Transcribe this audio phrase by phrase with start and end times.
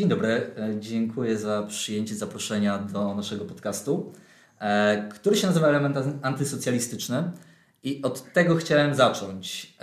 [0.00, 4.12] Dzień dobry, e, dziękuję za przyjęcie zaproszenia do naszego podcastu,
[4.58, 7.30] e, który się nazywa Element Antysocjalistyczny.
[7.82, 9.76] I od tego chciałem zacząć.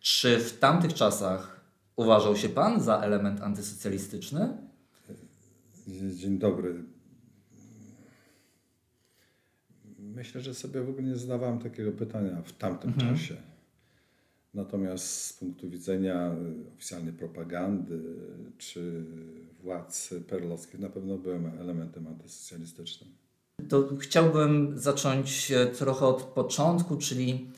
[0.00, 1.60] Czy w tamtych czasach
[1.96, 4.48] uważał się Pan za element antysocjalistyczny?
[6.14, 6.84] Dzień dobry.
[9.98, 13.16] Myślę, że sobie w ogóle nie zadawałem takiego pytania w tamtym mhm.
[13.16, 13.36] czasie.
[14.54, 16.36] Natomiast z punktu widzenia
[16.74, 18.00] oficjalnej propagandy
[18.58, 19.04] czy
[19.62, 23.10] władz perlowskich na pewno byłem elementem antysocjalistycznym.
[23.68, 27.50] To chciałbym zacząć e, trochę od początku, czyli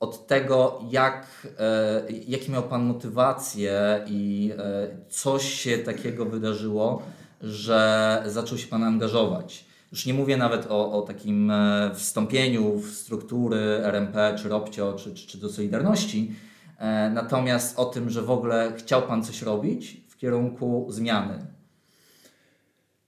[0.00, 7.02] od tego, jak, e, jakie miał Pan motywację i e, coś się takiego wydarzyło,
[7.42, 9.65] że zaczął się Pan angażować.
[9.92, 15.14] Już nie mówię nawet o, o takim e, wstąpieniu w struktury RMP, czy ROPCIO, czy,
[15.14, 16.34] czy, czy do Solidarności,
[16.78, 21.46] e, natomiast o tym, że w ogóle chciał Pan coś robić w kierunku zmiany.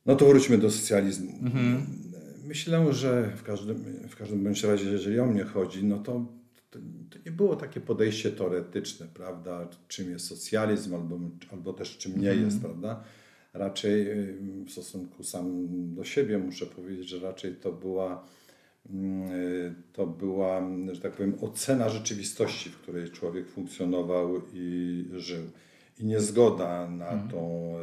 [0.06, 1.32] No to wróćmy do socjalizmu.
[1.42, 1.86] Mhm.
[2.44, 6.26] Myślę, że w każdym, w każdym bądź razie, jeżeli o mnie chodzi, no to,
[6.70, 6.78] to,
[7.10, 11.18] to, nie było takie podejście teoretyczne, prawda, czym jest socjalizm albo,
[11.52, 12.44] albo też czym nie mhm.
[12.44, 13.04] jest, prawda
[13.58, 18.24] raczej y, w stosunku sam do siebie muszę powiedzieć, że raczej to była
[18.90, 25.50] mm, y, to była, że tak powiem, ocena rzeczywistości, w której człowiek funkcjonował i żył.
[25.98, 27.30] I niezgoda na mhm.
[27.30, 27.74] tą,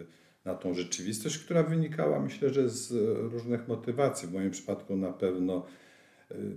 [0.00, 0.06] y,
[0.44, 2.92] na tą rzeczywistość, która wynikała, myślę, że z
[3.32, 4.28] różnych motywacji.
[4.28, 5.66] W moim przypadku na pewno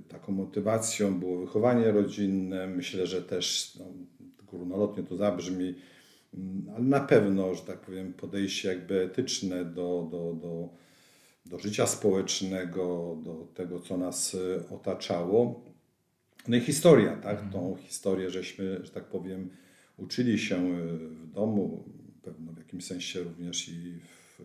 [0.08, 2.68] taką motywacją było wychowanie rodzinne.
[2.68, 3.86] Myślę, że też no,
[4.46, 5.76] górnolotnie to zabrzmi,
[6.76, 10.70] ale na pewno, że tak powiem, podejście jakby etyczne do, do, do,
[11.46, 15.64] do życia społecznego, do tego, co nas e, otaczało.
[16.48, 17.34] No i historia, tak?
[17.44, 17.52] Mhm.
[17.52, 19.50] Tą historię żeśmy, że tak powiem,
[19.98, 21.84] uczyli się e, w domu,
[22.22, 24.42] pewno w jakimś sensie również i w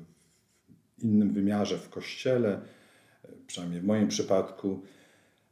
[1.04, 2.60] innym wymiarze w kościele,
[3.24, 4.82] e, przynajmniej w moim przypadku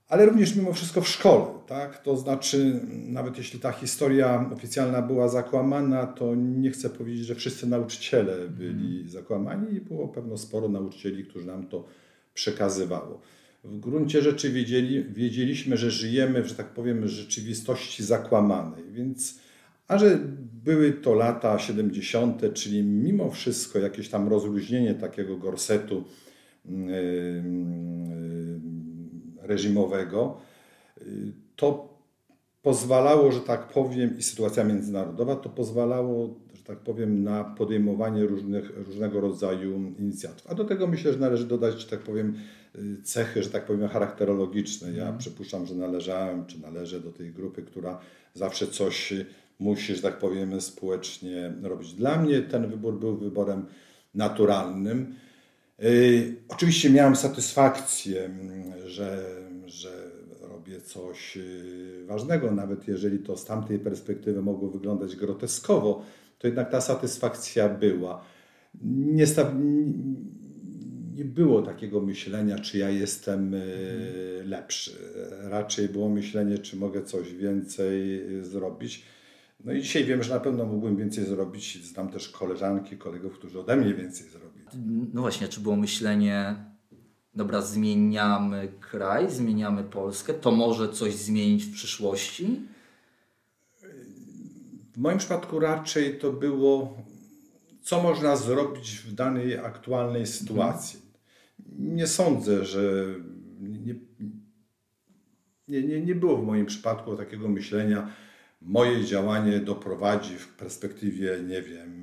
[0.08, 1.46] ale również mimo wszystko w szkole.
[1.66, 2.02] Tak?
[2.02, 7.66] To znaczy, nawet jeśli ta historia oficjalna była zakłamana, to nie chcę powiedzieć, że wszyscy
[7.66, 9.08] nauczyciele byli mhm.
[9.08, 11.84] zakłamani i było pewno sporo nauczycieli, którzy nam to
[12.34, 13.20] przekazywało.
[13.64, 19.38] W gruncie rzeczy wiedzieli, wiedzieliśmy, że żyjemy, że tak powiem, w rzeczywistości zakłamanej, więc
[19.88, 20.18] a że
[20.64, 26.04] były to lata 70., czyli mimo wszystko jakieś tam rozluźnienie takiego gorsetu
[26.64, 26.72] yy,
[29.48, 30.40] reżimowego,
[30.98, 31.98] y, to
[32.62, 38.86] pozwalało, że tak powiem, i sytuacja międzynarodowa, to pozwalało, że tak powiem, na podejmowanie różnych,
[38.86, 40.46] różnego rodzaju inicjatyw.
[40.50, 42.34] A do tego myślę, że należy dodać, że tak powiem,
[42.76, 44.92] y, cechy, że tak powiem, charakterologiczne.
[44.92, 45.18] Ja mm.
[45.18, 47.98] przypuszczam, że należałem, czy należę do tej grupy, która
[48.34, 49.12] zawsze coś
[49.58, 51.94] musi, że tak powiem, społecznie robić.
[51.94, 53.66] Dla mnie ten wybór był wyborem
[54.14, 55.14] naturalnym.
[55.82, 59.24] Y, oczywiście miałem satysfakcję, mm, że,
[59.66, 66.02] że robię coś y, ważnego, nawet jeżeli to z tamtej perspektywy mogło wyglądać groteskowo,
[66.38, 68.24] to jednak ta satysfakcja była.
[68.84, 69.26] Nie,
[71.14, 74.92] nie było takiego myślenia, czy ja jestem y, lepszy.
[75.42, 79.04] Raczej było myślenie, czy mogę coś więcej zrobić.
[79.64, 81.86] No i dzisiaj wiem, że na pewno mógłbym więcej zrobić.
[81.86, 84.57] Znam też koleżanki, kolegów, którzy ode mnie więcej zrobili.
[85.14, 86.54] No właśnie, czy było myślenie,
[87.34, 92.60] dobra, zmieniamy kraj, zmieniamy Polskę, to może coś zmienić w przyszłości?
[94.92, 96.98] W moim przypadku raczej to było,
[97.82, 101.00] co można zrobić w danej aktualnej sytuacji.
[101.00, 101.96] Mhm.
[101.96, 103.04] Nie sądzę, że
[103.60, 103.94] nie,
[105.68, 108.10] nie, nie, nie było w moim przypadku takiego myślenia,
[108.62, 111.97] moje działanie doprowadzi w perspektywie, nie wiem,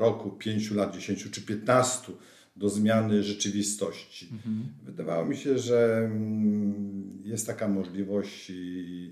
[0.00, 2.16] roku, pięciu lat, dziesięciu czy piętnastu
[2.56, 4.28] do zmiany rzeczywistości.
[4.32, 4.68] Mhm.
[4.82, 8.54] Wydawało mi się, że mm, jest taka możliwość i,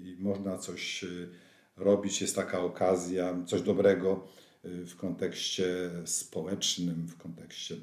[0.06, 1.28] i można coś y,
[1.76, 4.28] robić, jest taka okazja, coś dobrego
[4.64, 7.76] y, w kontekście społecznym, w kontekście,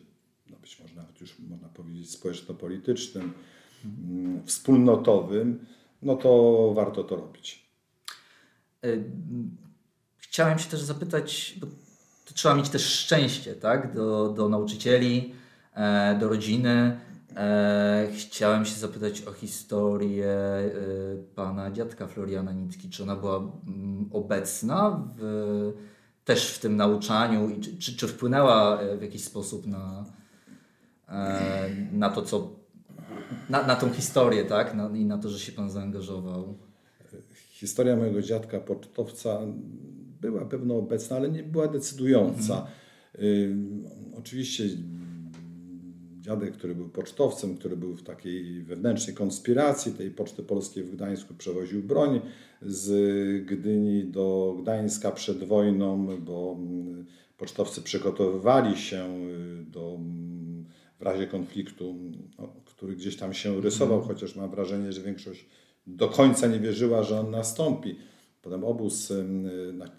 [0.50, 3.33] no być może nawet już można powiedzieć społeczno-politycznym,
[3.85, 4.45] mhm.
[4.45, 5.65] wspólnotowym,
[6.01, 7.65] no to warto to robić.
[8.85, 9.03] Y,
[10.18, 11.68] chciałem się też zapytać, bo
[12.35, 13.93] trzeba mieć też szczęście, tak?
[13.93, 15.33] Do, do nauczycieli,
[15.73, 16.99] e, do rodziny.
[17.35, 20.71] E, chciałem się zapytać o historię e,
[21.35, 22.89] pana dziadka Floriana Nicki.
[22.89, 25.73] Czy ona była mm, obecna w,
[26.25, 30.05] też w tym nauczaniu i czy, czy, czy wpłynęła w jakiś sposób na,
[31.91, 32.49] na to, co.
[33.49, 34.75] Na, na tą historię, tak?
[34.75, 36.57] Na, I na to, że się pan zaangażował.
[37.33, 39.39] Historia mojego dziadka pocztowca
[40.31, 42.68] była pewno obecna, ale nie była decydująca.
[44.18, 44.63] Oczywiście
[46.25, 51.33] dziadek, który był pocztowcem, który był w takiej wewnętrznej konspiracji tej Poczty Polskiej w Gdańsku,
[51.33, 52.22] przewoził broń
[52.62, 57.06] z Gdyni do Gdańska przed wojną, bo mm,
[57.38, 59.18] pocztowcy przygotowywali się
[59.62, 60.66] y, do, mm,
[61.00, 61.95] w razie konfliktu,
[62.39, 64.07] no, który gdzieś tam się rysował, mm.
[64.07, 65.45] chociaż mam wrażenie, że większość
[65.88, 67.95] do końca nie wierzyła, że on nastąpi.
[68.45, 69.13] Potem obóz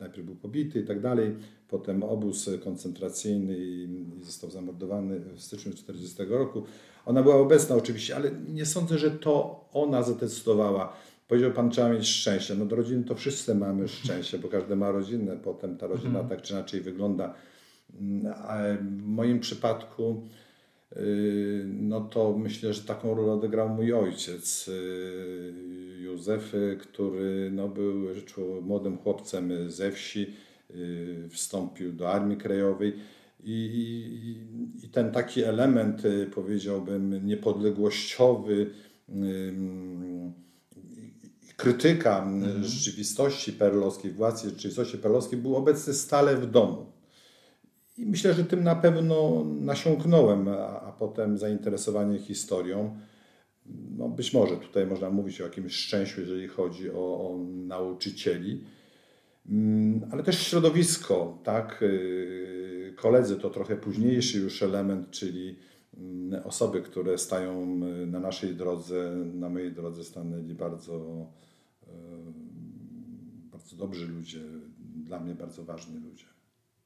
[0.01, 1.37] najpierw był pobity i tak dalej,
[1.69, 3.89] potem obóz koncentracyjny i
[4.23, 6.63] został zamordowany w styczniu 1940 roku.
[7.07, 10.93] Ona była obecna oczywiście, ale nie sądzę, że to ona zadecydowała.
[11.29, 12.55] Powiedział Pan, trzeba mieć szczęście.
[12.55, 16.29] No do rodziny to wszyscy mamy szczęście, bo każdy ma rodzinę, potem ta rodzina mhm.
[16.29, 17.35] tak czy inaczej wygląda.
[18.35, 20.23] A w moim przypadku
[21.67, 25.53] no to myślę, że taką rolę odegrał mój ojciec y,
[26.01, 28.09] Józef, który no, był
[28.63, 30.35] młodym chłopcem ze wsi,
[30.71, 32.95] y, wstąpił do Armii Krajowej.
[33.45, 34.37] I,
[34.83, 36.03] i, ten taki element,
[36.35, 38.71] powiedziałbym, niepodległościowy,
[41.57, 42.65] krytyka mhm.
[42.65, 46.96] rzeczywistości perlowskiej, władz rzeczywistości perlowskiej był obecny stale w domu.
[47.99, 52.97] I myślę, że tym na pewno nasiąknąłem, a, a potem zainteresowanie historią
[53.97, 58.65] no być może tutaj można mówić o jakimś szczęściu, jeżeli chodzi o, o nauczycieli,
[59.49, 61.83] mm, ale też środowisko, tak?
[61.83, 65.57] Y, koledzy to trochę późniejszy już element, czyli
[65.99, 71.27] mm, osoby, które stają y, na naszej drodze, na mojej drodze stanęli bardzo,
[71.83, 71.89] y,
[73.53, 74.41] bardzo dobrzy ludzie,
[75.05, 76.36] dla mnie bardzo ważni ludzie.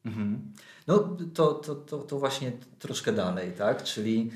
[0.05, 0.53] Mhm.
[0.87, 3.83] No to, to, to, to właśnie troszkę dalej, tak?
[3.83, 4.31] Czyli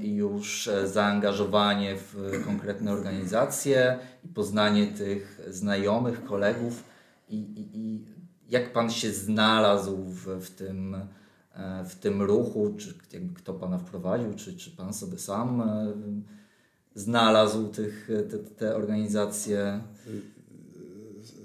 [0.00, 6.84] już e, zaangażowanie w konkretne organizacje i poznanie tych znajomych, kolegów
[7.28, 8.04] i, i, i
[8.48, 10.94] jak Pan się znalazł w, w, tym,
[11.54, 12.94] e, w tym ruchu, czy
[13.34, 15.94] kto Pana wprowadził, czy, czy Pan sobie sam e,
[16.94, 19.80] znalazł tych, te, te organizacje?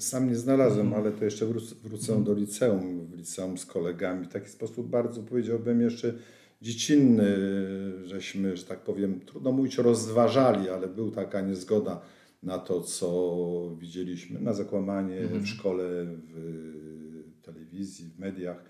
[0.02, 1.04] Sam nie znalazłem, mhm.
[1.04, 4.26] ale to jeszcze wrócę, wrócę do liceum, w liceum z kolegami.
[4.26, 6.14] W taki sposób bardzo powiedziałbym jeszcze
[6.62, 7.38] dziecinny,
[8.04, 12.02] żeśmy, że tak powiem, trudno mówić rozważali, ale był taka niezgoda
[12.44, 15.42] na to, co widzieliśmy, na zakłamanie mhm.
[15.42, 15.84] w szkole,
[16.26, 18.64] w telewizji, w mediach.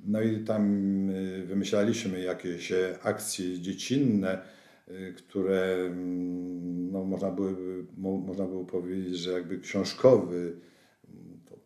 [0.00, 2.72] No i tam y, wymyślaliśmy jakieś
[3.02, 4.42] akcje dziecinne,
[5.16, 10.56] które mm, no, można, były, można było powiedzieć, że jakby książkowy,
[11.44, 11.56] to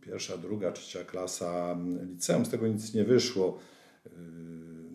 [0.00, 1.78] pierwsza, druga, trzecia klasa
[2.10, 3.58] liceum, z tego nic nie wyszło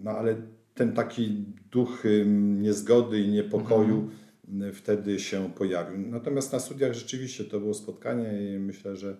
[0.03, 0.35] no ale
[0.73, 2.03] ten taki duch
[2.35, 4.09] niezgody i niepokoju
[4.47, 4.73] mhm.
[4.73, 5.97] wtedy się pojawił.
[5.97, 9.17] Natomiast na studiach rzeczywiście to było spotkanie i myślę, że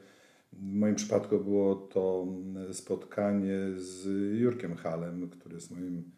[0.54, 2.28] w moim przypadku było to
[2.72, 4.06] spotkanie z
[4.40, 6.12] Jurkiem Halem, który jest moim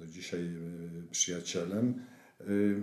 [0.00, 1.94] do dzisiaj y, przyjacielem.
[2.48, 2.80] Y,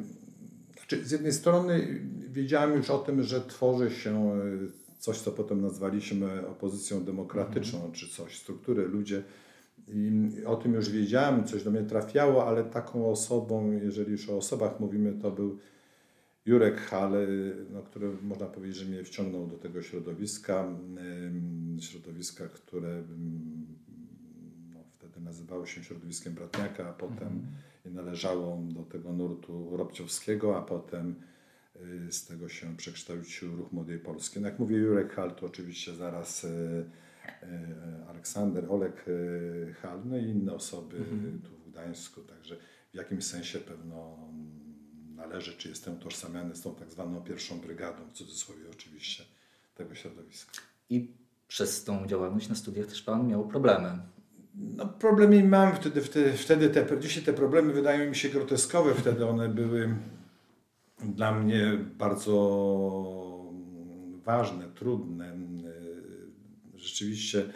[0.78, 5.62] znaczy, z jednej strony wiedziałem już o tym, że tworzy się y, coś, co potem
[5.62, 7.94] nazwaliśmy opozycją demokratyczną, mhm.
[7.94, 9.24] czy coś, struktury, ludzie,
[9.88, 10.12] i
[10.46, 14.80] o tym już wiedziałem, coś do mnie trafiało, ale taką osobą, jeżeli już o osobach
[14.80, 15.58] mówimy, to był
[16.46, 17.27] Jurek Hale,
[17.74, 20.68] no, który można powiedzieć, że mnie wciągnął do tego środowiska,
[21.80, 23.03] środowiska, które
[25.17, 27.27] wtedy nazywało się środowiskiem Bratniaka, a potem
[27.86, 27.95] mhm.
[27.95, 31.15] należało do tego nurtu Robciowskiego, a potem
[31.75, 34.39] y, z tego się przekształcił Ruch Młodej Polski.
[34.39, 36.86] No, jak mówię Jurek Hal, to oczywiście zaraz y,
[37.43, 39.05] E, Aleksander, Olek
[39.81, 41.41] Hal, no i inne osoby mhm.
[41.41, 42.57] tu w Gdańsku, także
[42.93, 44.17] w jakimś sensie pewno
[45.15, 49.24] należy, czy jestem utożsamiany z tą tak zwaną pierwszą brygadą, w cudzysłowie oczywiście,
[49.75, 50.51] tego środowiska.
[50.89, 51.12] I
[51.47, 54.00] przez tą działalność na studiach też Pan miał problemy.
[54.58, 59.26] No problemy mam wtedy, wtedy, wtedy te, dzisiaj te problemy wydają mi się groteskowe, wtedy
[59.26, 59.96] one były
[61.04, 62.34] dla mnie bardzo
[64.26, 65.38] ważne, trudne
[66.76, 67.50] rzeczywiście y,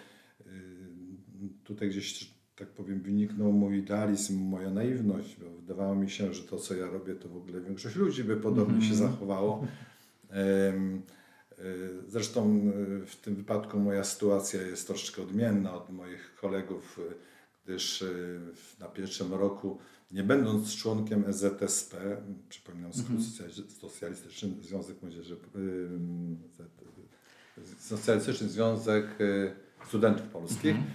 [1.64, 6.58] tutaj gdzieś, tak powiem, wyniknął mój idealizm, moja naiwność, bo wydawało mi się, że to,
[6.58, 8.88] co ja robię, to w ogóle większość ludzi by podobnie mm -hmm.
[8.88, 9.12] się mhm.
[9.12, 9.68] zachowało.
[12.08, 17.00] Zresztą y, w tym wypadku moja sytuacja jest troszeczkę odmienna od moich kolegów,
[17.66, 18.04] gdyż
[18.80, 19.78] na pierwszym roku,
[20.12, 22.18] nie będąc członkiem EZSP,
[22.50, 23.80] przypominam, -hmm.
[23.80, 25.38] Socjalistyczny Związek Młodzieży,
[27.80, 29.06] Socjalistyczny Związek
[29.88, 30.76] Studentów Polskich.
[30.76, 30.92] Mhm.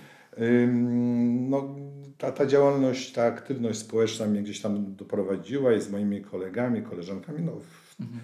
[1.50, 1.76] No,
[2.18, 7.42] ta, ta działalność, ta aktywność społeczna mnie gdzieś tam doprowadziła i z moimi kolegami, koleżankami,
[7.42, 8.20] no, w, mhm.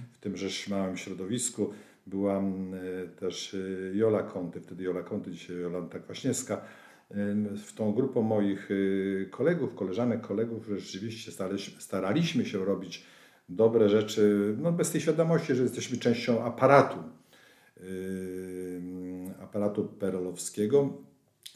[0.67, 1.73] w małym środowisku,
[2.07, 2.43] była
[3.17, 3.57] też
[3.93, 6.65] Jola Konty, wtedy Jola Konty, dzisiaj Jolanta Kwaśniewska.
[7.57, 8.69] W tą grupą moich
[9.31, 11.33] kolegów, koleżanek, kolegów rzeczywiście
[11.79, 13.07] staraliśmy się robić
[13.49, 16.99] dobre rzeczy, no bez tej świadomości, że jesteśmy częścią aparatu,
[19.41, 21.03] aparatu perelowskiego.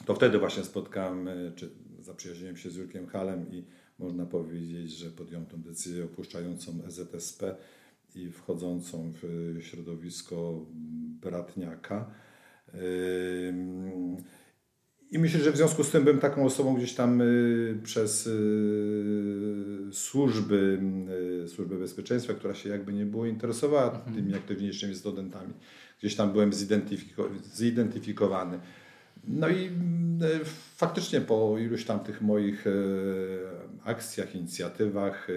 [0.05, 3.65] To wtedy właśnie spotkałem, czy zaprzyjaźniłem się z Jurkiem Halem i
[3.99, 7.55] można powiedzieć, że podjąłem tę decyzję opuszczającą EZSP
[8.17, 10.65] i wchodzącą w środowisko
[11.21, 12.11] Bratniaka.
[15.11, 19.89] I myślę, że w związku z tym byłem taką osobą gdzieś tam y, przez y,
[19.91, 20.79] służby,
[21.43, 24.15] y, służby bezpieczeństwa, która się jakby nie było interesowała mhm.
[24.15, 25.53] tymi aktywniejszymi studentami.
[25.99, 28.59] Gdzieś tam byłem zidentyfiko zidentyfikowany.
[29.27, 29.69] No i
[30.75, 32.65] faktycznie po iluś tam tych moich
[33.83, 35.27] akcjach, inicjatywach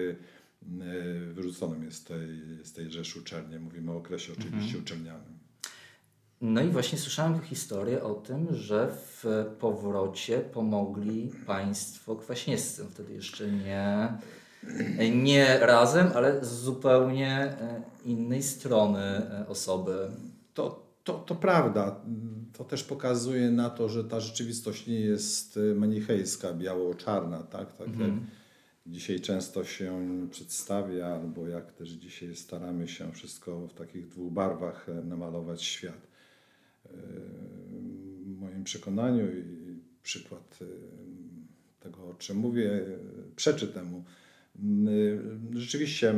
[1.33, 3.59] wyrzucono mnie z tej, z tej rzeszy uczelni.
[3.59, 4.83] Mówimy o okresie oczywiście mhm.
[4.83, 5.41] uczelnianym.
[6.41, 9.25] No i właśnie słyszałem historię o tym, że w
[9.59, 12.85] powrocie pomogli Państwo kwaśniewscy.
[12.91, 14.13] Wtedy jeszcze nie,
[15.15, 20.11] nie razem, ale z zupełnie e, innej strony e, osoby.
[20.53, 21.95] To, to, to prawda.
[22.57, 27.43] To też pokazuje na to, że ta rzeczywistość nie jest e, manichejska, biało-czarna.
[27.43, 27.77] Tak?
[27.77, 28.11] tak mhm.
[28.11, 28.40] jak
[28.85, 34.87] dzisiaj często się przedstawia, albo jak też dzisiaj staramy się wszystko w takich dwóch barwach
[35.03, 36.07] namalować świat
[38.21, 39.43] w moim przekonaniu i
[40.03, 40.65] przykład e,
[41.83, 42.85] tego, o czym mówię,
[43.35, 44.03] przeczy temu.
[45.53, 46.13] Rzeczywiście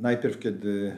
[0.00, 0.96] najpierw, kiedy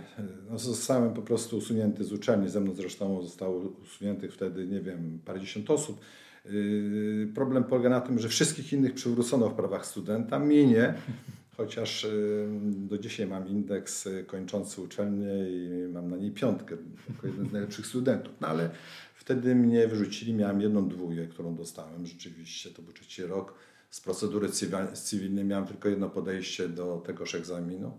[0.50, 5.18] no, zostałem po prostu usunięty z uczelni, ze mną zresztą zostało usuniętych wtedy, nie wiem,
[5.24, 6.00] parędziesiąt osób,
[6.46, 10.94] y, Problem polega na tym, że wszystkich innych przywrócono w prawach studenta, mnie nie
[11.60, 16.76] chociaż y, do dzisiaj mam indeks y, kończący uczelnię i mam na niej piątkę,
[17.08, 18.34] jako jeden z najlepszych studentów.
[18.40, 18.70] No ale
[19.14, 23.54] wtedy mnie wyrzucili, miałem jedną dwójkę, którą dostałem rzeczywiście, to był trzeci rok.
[23.90, 24.48] Z procedury
[24.92, 27.98] cywilnej miałem tylko jedno podejście do tegoż egzaminu.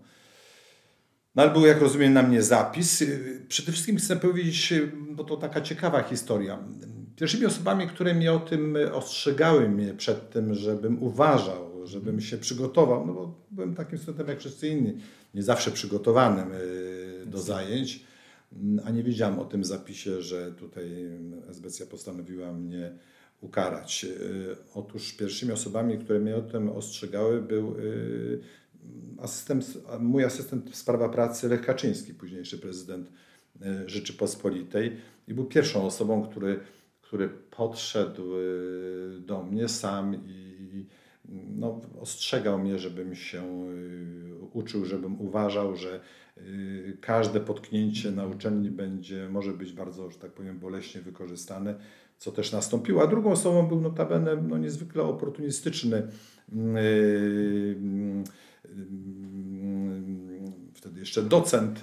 [1.34, 3.02] No ale był, jak rozumiem, na mnie zapis.
[3.02, 4.74] Y, przede wszystkim chcę powiedzieć,
[5.10, 6.58] bo to taka ciekawa historia.
[7.16, 13.06] Pierwszymi osobami, które mnie o tym ostrzegały mnie przed tym, żebym uważał żebym się przygotował,
[13.06, 14.96] no bo byłem takim studentem jak wszyscy inni,
[15.34, 18.04] nie zawsze przygotowanym y, do zajęć,
[18.84, 21.10] a nie wiedziałem o tym zapisie, że tutaj
[21.48, 22.92] SBC postanowiła mnie
[23.40, 24.04] ukarać.
[24.04, 28.40] Y, otóż pierwszymi osobami, które mnie o tym ostrzegały, był y,
[29.18, 33.12] asystent, mój asystent w sprawa pracy Lech Kaczyński, późniejszy prezydent
[33.86, 34.96] Rzeczypospolitej
[35.28, 36.60] i był pierwszą osobą, który,
[37.02, 38.22] który podszedł
[39.20, 40.86] do mnie sam i
[41.56, 46.00] no, ostrzegał mnie, żebym się y, uczył, żebym uważał, że
[47.00, 51.74] każde potknięcie na uczelni będzie, może być bardzo, że tak powiem, boleśnie wykorzystane,
[52.18, 53.02] co też nastąpiło.
[53.02, 57.76] A drugą osobą był notabene no, niezwykle oportunistyczny y,
[60.74, 61.80] wtedy jeszcze docent,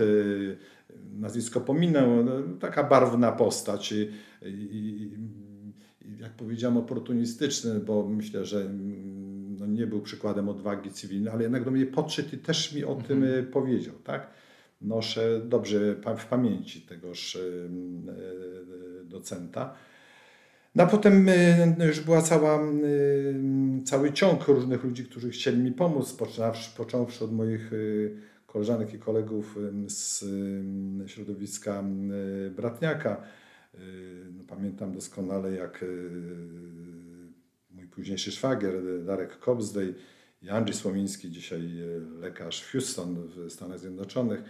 [1.13, 4.09] nazwisko pominę, no, taka barwna postać i,
[4.45, 5.11] i,
[6.19, 8.69] jak powiedziałem oportunistyczny, bo myślę, że
[9.59, 12.91] no nie był przykładem odwagi cywilnej, ale jednak do mnie podszedł i też mi o
[12.91, 13.07] mhm.
[13.07, 13.95] tym powiedział.
[14.03, 14.27] Tak?
[14.81, 17.37] Noszę dobrze w pamięci tegoż
[19.03, 19.75] docenta.
[20.79, 21.29] No a potem
[21.77, 22.59] no już była cała,
[23.85, 27.71] cały ciąg różnych ludzi, którzy chcieli mi pomóc, począwszy, począwszy od moich
[28.47, 29.57] koleżanek i kolegów
[29.87, 30.25] z
[31.07, 31.83] środowiska
[32.55, 33.21] Bratniaka.
[34.37, 35.85] No, pamiętam doskonale, jak
[37.91, 38.73] późniejszy szwagier
[39.05, 39.95] Darek Kobzdej
[40.41, 41.61] i Andrzej Słomiński, dzisiaj
[42.19, 44.43] lekarz w Houston w Stanach Zjednoczonych,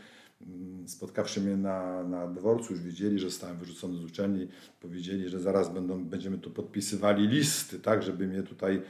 [0.86, 4.48] spotkawszy mnie na, na dworcu, już wiedzieli, że zostałem wyrzucony z uczelni,
[4.82, 8.82] powiedzieli, że zaraz będą, będziemy tu podpisywali listy, tak, żeby mnie tutaj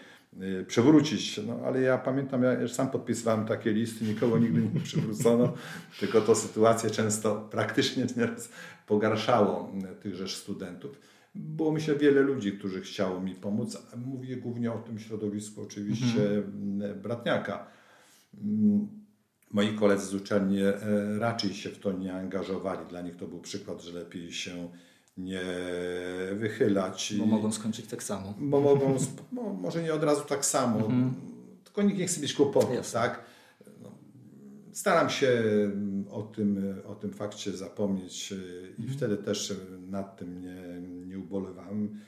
[0.41, 1.41] y, przywrócić.
[1.47, 5.53] No, ale ja pamiętam, ja sam podpisywałem takie listy, nikogo nigdy nie przywrócono,
[5.99, 8.49] tylko to sytuację często praktycznie nieraz
[8.87, 10.99] pogarszało tychże studentów.
[11.35, 13.77] Było myślę wiele ludzi, którzy chciało mi pomóc.
[13.97, 17.01] Mówię głównie o tym środowisku oczywiście mhm.
[17.01, 17.67] bratniaka.
[19.53, 20.73] Mm, moi koledzy z uczelni e,
[21.19, 22.85] raczej się w to nie angażowali.
[22.89, 24.69] Dla nich to był przykład, że lepiej się
[25.17, 25.41] nie
[26.33, 27.13] wychylać.
[27.19, 28.33] Bo mogą skończyć tak samo.
[28.39, 28.97] Bo mogą,
[29.31, 31.13] bo może nie od razu tak samo, mhm.
[31.63, 33.23] tylko nikt nie chce mieć kłopotów, tak?
[33.81, 33.91] No,
[34.71, 35.43] staram się
[36.11, 38.35] o tym, o tym fakcie zapomnieć e,
[38.67, 38.97] i mhm.
[38.97, 39.53] wtedy też
[39.87, 41.99] nad tym nie, ubolewałem.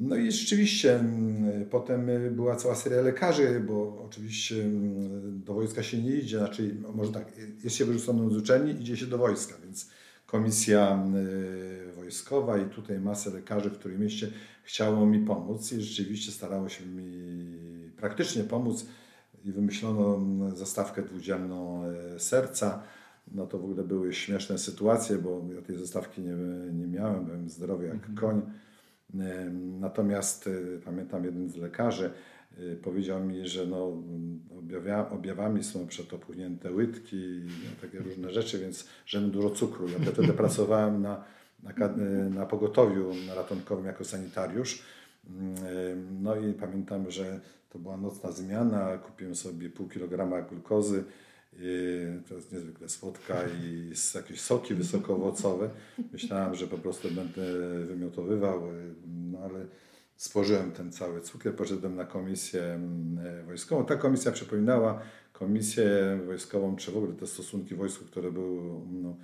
[0.00, 6.02] No i rzeczywiście mm, potem była cała seria lekarzy, bo oczywiście mm, do wojska się
[6.02, 7.32] nie idzie, znaczy może tak,
[7.64, 9.90] jest się wyrzuconym z uczelni, idzie się do wojska, więc
[10.26, 11.04] komisja
[11.96, 14.30] wojskowa i tutaj masę lekarzy w którym mieście
[14.62, 18.86] chciało mi pomóc i rzeczywiście starało się mi praktycznie pomóc
[19.44, 20.20] i wymyślono
[20.56, 21.82] zastawkę dwudzielną
[22.18, 22.82] serca.
[23.32, 26.34] No to w ogóle były śmieszne sytuacje, bo ja tej zastawki nie,
[26.72, 28.16] nie miałem, byłem zdrowy jak mhm.
[28.16, 28.42] koń.
[29.80, 32.10] Natomiast y, pamiętam jeden z lekarzy
[32.58, 34.02] y, powiedział mi, że no,
[35.10, 39.88] objawami są przetopchnięte łydki i no, takie różne rzeczy, więc żebym dużo cukru.
[39.88, 41.24] Ja wtedy pracowałem na,
[41.62, 44.82] na, y, na pogotowiu ratunkowym jako sanitariusz.
[46.20, 51.04] No i pamiętam, że to była nocna zmiana, kupiłem sobie pół kilograma glukozy,
[52.28, 55.70] to jest niezwykle słodka i jakieś soki wysokoowocowe.
[56.12, 57.42] Myślałem, że po prostu będę
[57.86, 58.62] wymiotowywał,
[59.06, 59.66] no ale
[60.16, 63.84] spożyłem ten cały cukier, poszedłem na komisję mm, wojskową.
[63.84, 69.16] Ta komisja przypominała komisję wojskową, czy w ogóle te stosunki wojsku, które były no,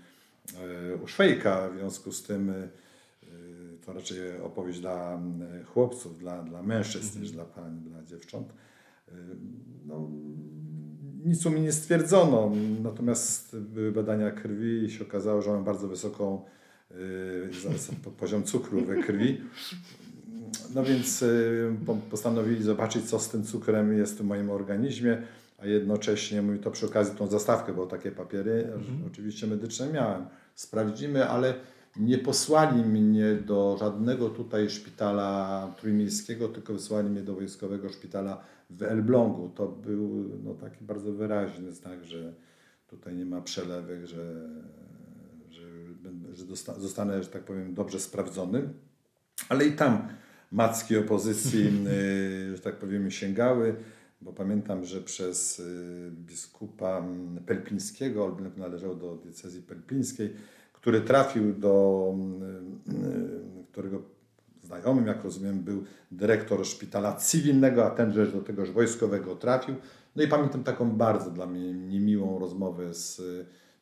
[0.92, 2.68] e, u Szwejka, w związku z tym e,
[3.86, 5.22] to raczej opowieść dla
[5.66, 7.20] chłopców, dla, dla mężczyzn -hmm.
[7.22, 8.48] niż dla pań, dla dziewcząt.
[9.08, 9.12] E,
[9.86, 10.10] no,
[11.24, 12.52] nic u mnie nie stwierdzono,
[12.82, 16.42] natomiast były badania krwi i się okazało, że mam bardzo wysoką
[16.90, 19.40] y, poziom cukru we krwi.
[20.74, 21.76] No więc y,
[22.10, 25.22] postanowili zobaczyć, co z tym cukrem jest w moim organizmie,
[25.58, 28.98] a jednocześnie mówi to przy okazji tą zastawkę, bo takie papiery mhm.
[29.06, 30.26] oczywiście medyczne miałem.
[30.54, 31.54] Sprawdzimy, ale
[31.96, 38.82] nie posłali mnie do żadnego tutaj szpitala trójmiejskiego, tylko wysłali mnie do wojskowego szpitala w
[38.82, 39.48] Elblągu.
[39.48, 42.34] To był no, taki bardzo wyraźny znak, że
[42.86, 44.48] tutaj nie ma przelewek, że,
[45.50, 45.62] że,
[46.32, 46.44] że
[46.78, 48.68] zostanę, że tak powiem, dobrze sprawdzony.
[49.48, 50.08] Ale i tam
[50.52, 51.66] macki opozycji,
[52.52, 53.76] y, że tak powiem, sięgały,
[54.20, 57.04] bo pamiętam, że przez y, biskupa
[57.46, 60.34] Pelpińskiego, Elbląg należał do diecezji pelpińskiej,
[60.72, 62.14] który trafił do,
[62.88, 64.13] y, którego
[64.64, 69.74] znajomym, jak rozumiem, był dyrektor szpitala cywilnego, a tenże do tegoż wojskowego trafił.
[70.16, 73.22] No i pamiętam taką bardzo dla mnie niemiłą rozmowę z,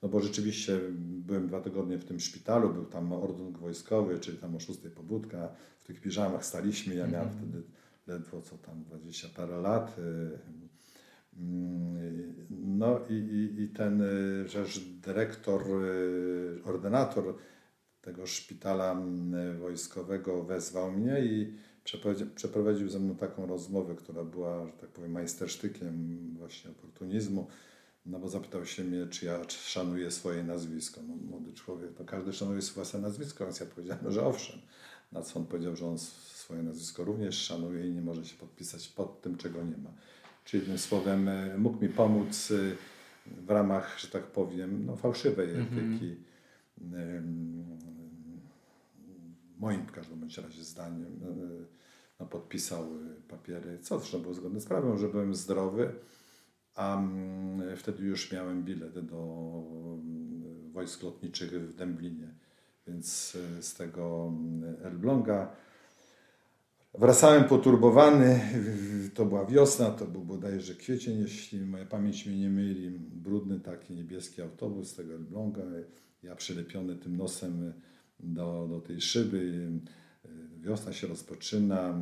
[0.03, 4.57] no bo rzeczywiście byłem dwa tygodnie w tym szpitalu, był tam ordun wojskowy, czyli tam
[4.57, 7.38] o szóstej pobudka, w tych piżamach staliśmy, ja miałem -hmm.
[7.38, 7.62] wtedy
[8.07, 9.99] ledwo co tam, dwadzieścia parę lat.
[9.99, 10.38] Y,
[11.38, 14.03] mm, no i, i, i ten
[14.47, 17.35] rzecz dyrektor, y, ordynator
[18.02, 21.52] tego szpitala mm, wojskowego wezwał mnie i
[22.34, 27.46] przeprowadził ze mną taką rozmowę, która była, że tak powiem, majstersztykiem właśnie oportunizmu.
[28.06, 31.00] No bo zapytał się mnie, czy ja szanuję swoje nazwisko.
[31.08, 34.60] No, młody człowiek, to każdy szanuje swoje nazwisko, więc ja powiedziałem, że owszem.
[35.12, 38.88] Na co on powiedział, że on swoje nazwisko również szanuje i nie może się podpisać
[38.88, 39.90] pod tym, czego nie ma.
[40.44, 42.56] Czyli jednym słowem e, mógł mi pomóc e,
[43.46, 45.66] w ramach, że tak powiem, no, fałszywej mhm.
[45.66, 46.06] etyki.
[46.06, 46.32] Mm -hmm
[49.62, 51.27] moim w każdym bądź razie zdaniem, no,
[52.21, 52.85] no, podpisał
[53.29, 55.92] papiery, co zresztą było zgodne z prawem, że byłem zdrowy,
[56.75, 59.53] a mm, wtedy już miałem bilet do
[60.03, 62.35] mm, wojsk lotniczych w Dęblinie,
[62.87, 65.57] więc e, z tego mm, Elbląga.
[66.95, 68.40] Wracałem poturbowany,
[69.14, 73.95] to była wiosna, to był bodajże kwiecień, jeśli moja pamięć mnie nie myli, brudny taki
[73.95, 75.62] niebieski autobus z tego Elbląga,
[76.22, 77.72] ja przylepiony tym nosem
[78.20, 79.70] do, do tej szyby.
[80.61, 81.94] Wiosna się rozpoczyna,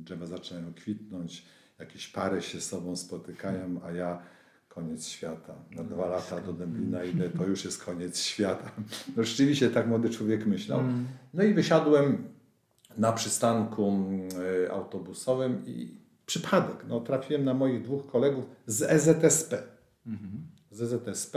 [0.00, 1.46] drzewa zaczynają kwitnąć,
[1.78, 4.22] jakieś pary się z sobą spotykają, a ja
[4.68, 5.54] koniec świata.
[5.70, 8.70] Na dwa no, lata do Dęblina idę, to już jest koniec świata.
[9.16, 10.80] No rzeczywiście tak młody człowiek myślał.
[10.80, 11.06] Mm.
[11.34, 12.24] No i wysiadłem
[12.96, 13.92] na przystanku
[14.66, 19.62] e, autobusowym i przypadek, no trafiłem na moich dwóch kolegów z EZSP.
[20.06, 20.46] Mhm.
[20.70, 21.36] Z EZSP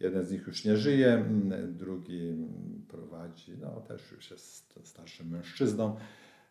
[0.00, 2.36] Jeden z nich już nie żyje, mm, drugi
[2.88, 5.96] prowadzi, no też już jest starszym mężczyzną.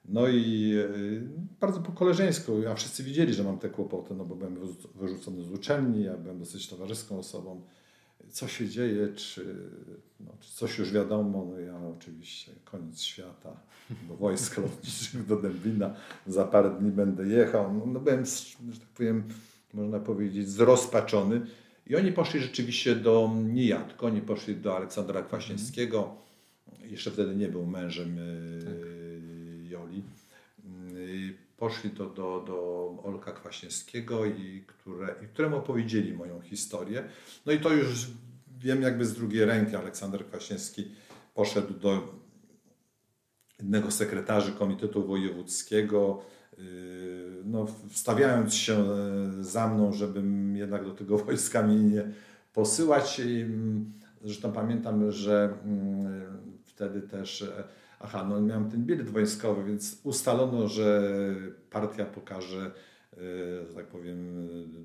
[0.09, 1.29] No i y,
[1.59, 4.57] bardzo po koleżeńsku, a wszyscy widzieli, że mam te kłopoty, no bo byłem
[4.95, 7.61] wyrzucony z uczelni, ja byłem dosyć towarzyską osobą.
[8.29, 9.55] Co się dzieje, czy,
[10.19, 11.45] no, czy coś już wiadomo?
[11.51, 13.59] No ja oczywiście koniec świata,
[14.07, 15.95] bo wojsk lotniczych do Dębina
[16.27, 17.73] za parę dni będę jechał.
[17.73, 18.25] No, no byłem,
[18.71, 19.23] że tak powiem,
[19.73, 21.41] można powiedzieć, zrozpaczony.
[21.87, 26.15] I oni poszli rzeczywiście do niejadko, oni poszli do Aleksandra Kwaśniewskiego,
[26.83, 28.73] jeszcze wtedy nie był mężem e, tak.
[29.69, 30.03] Joli.
[31.57, 37.03] Poszli to do, do Olka Kwaśniewskiego, i, które, i któremu opowiedzieli moją historię.
[37.45, 38.07] No i to już
[38.59, 39.75] wiem jakby z drugiej ręki.
[39.75, 40.91] Aleksander Kwaśniewski
[41.33, 42.13] poszedł do
[43.59, 46.25] jednego z sekretarzy Komitetu Wojewódzkiego,
[47.45, 52.11] no, wstawiając się e, za mną, żebym jednak do tego wojska mnie nie
[52.53, 53.21] posyłać.
[54.23, 56.23] Zresztą pamiętam, że mm,
[56.63, 57.51] wtedy też,
[57.99, 61.13] aha, no miałem ten bilet wojskowy, więc ustalono, że
[61.69, 62.71] partia pokaże
[63.67, 64.17] że tak powiem,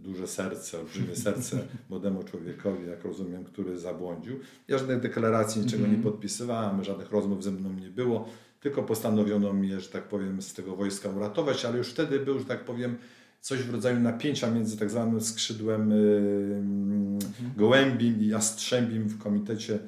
[0.02, 1.58] duże serce, olbrzymie serce
[1.90, 4.38] młodemu człowiekowi, jak rozumiem, który zabłądził.
[4.68, 6.12] Ja żadnych deklaracji, niczego nie mhm.
[6.12, 8.28] podpisywałem, żadnych rozmów ze mną nie było,
[8.60, 12.44] tylko postanowiono mnie, że tak powiem, z tego wojska uratować, ale już wtedy był, że
[12.44, 12.96] tak powiem,
[13.40, 17.18] coś w rodzaju napięcia między tak zwanym skrzydłem mhm.
[17.56, 19.78] gołębim i jastrzębim w komitecie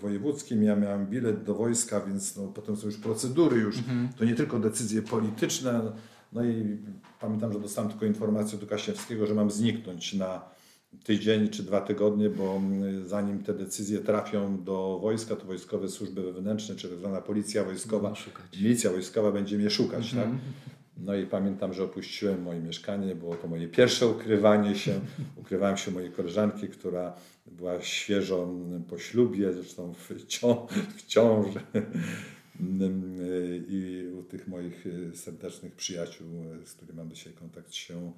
[0.00, 0.62] wojewódzkim.
[0.62, 4.08] Ja miałem bilet do wojska, więc no, potem są już procedury, już mhm.
[4.18, 5.92] to nie tylko decyzje polityczne.
[6.32, 6.78] No i
[7.20, 10.42] pamiętam, że dostałem tylko informację od Kaśniewskiego, że mam zniknąć na
[11.04, 16.22] tydzień czy dwa tygodnie, bo mm, zanim te decyzje trafią do wojska, to wojskowe służby
[16.22, 18.14] wewnętrzne, czy tak zwana policja wojskowa,
[18.60, 20.10] milicja wojskowa będzie mnie szukać.
[20.10, 20.24] Tak?
[20.24, 20.38] Mhm.
[20.96, 25.00] No i pamiętam, że opuściłem moje mieszkanie, było to moje pierwsze ukrywanie się.
[25.42, 28.48] Ukrywałem się mojej koleżanki, która była świeżo
[28.88, 31.60] po ślubie, zresztą w, cią w ciąży
[33.68, 36.26] i u tych moich y, serdecznych przyjaciół,
[36.62, 38.12] y, z którymi mam dzisiaj kontakt, się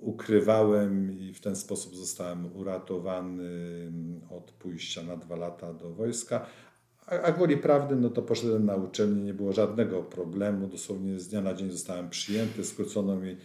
[0.00, 3.50] ukrywałem i w ten sposób zostałem uratowany
[4.30, 6.46] od pójścia na dwa lata do wojska.
[7.06, 10.66] A, a gwoli prawdy, no to poszedłem na uczelnię, nie było żadnego problemu.
[10.66, 13.36] Dosłownie z dnia na dzień zostałem przyjęty, skrócono mi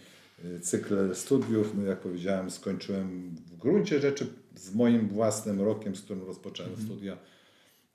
[0.44, 1.74] y, cykl studiów.
[1.74, 6.84] No jak powiedziałem, skończyłem w gruncie rzeczy z moim własnym rokiem, z którym rozpocząłem mm
[6.84, 6.86] -hmm.
[6.86, 7.18] studia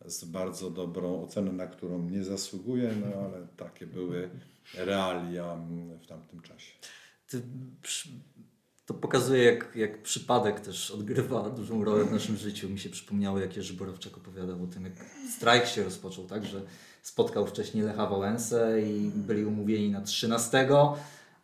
[0.06, 4.30] z bardzo dobrą oceną, na którą nie zasługuje, no ale takie były
[4.76, 5.58] realia
[6.02, 6.74] w tamtym czasie.
[7.28, 7.42] Ty,
[8.88, 12.70] to pokazuje, jak, jak przypadek też odgrywa dużą rolę w naszym życiu.
[12.70, 14.94] Mi się przypomniało, jak Jerzy Borowczak opowiadał o tym, jak
[15.38, 16.62] strajk się rozpoczął, tak, że
[17.02, 20.68] spotkał wcześniej Lecha Wałęsę i byli umówieni na 13,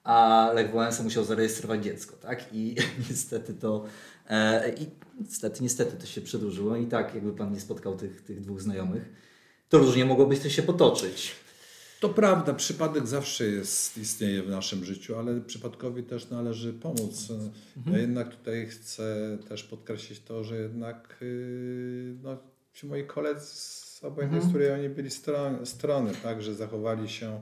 [0.04, 2.46] a Lech Wałęsa musiał zarejestrować dziecko, tak?
[2.54, 2.76] I
[3.10, 3.86] niestety to
[4.30, 4.88] e, i
[5.22, 9.10] niestety, niestety to się przedłużyło i tak jakby Pan nie spotkał tych, tych dwóch znajomych,
[9.70, 11.43] to różnie mogłoby to się potoczyć.
[12.04, 17.32] To prawda, przypadek zawsze jest, istnieje w naszym życiu, ale przypadkowi też należy pomóc.
[17.78, 17.96] Mhm.
[17.96, 22.38] Ja jednak tutaj chcę też podkreślić to, że jednak yy, no,
[22.74, 23.54] ci moi koledzy,
[24.02, 24.44] obojętnie mhm.
[24.44, 27.42] z której oni byli strony, strony tak, że zachowali się,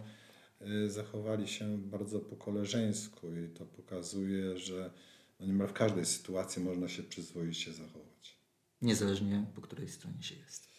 [0.62, 4.91] yy, zachowali się bardzo po koleżeńsku i to pokazuje, że
[5.39, 8.38] no niemal w każdej sytuacji można się przyzwoicie zachować.
[8.82, 10.71] Niezależnie po której stronie się jest.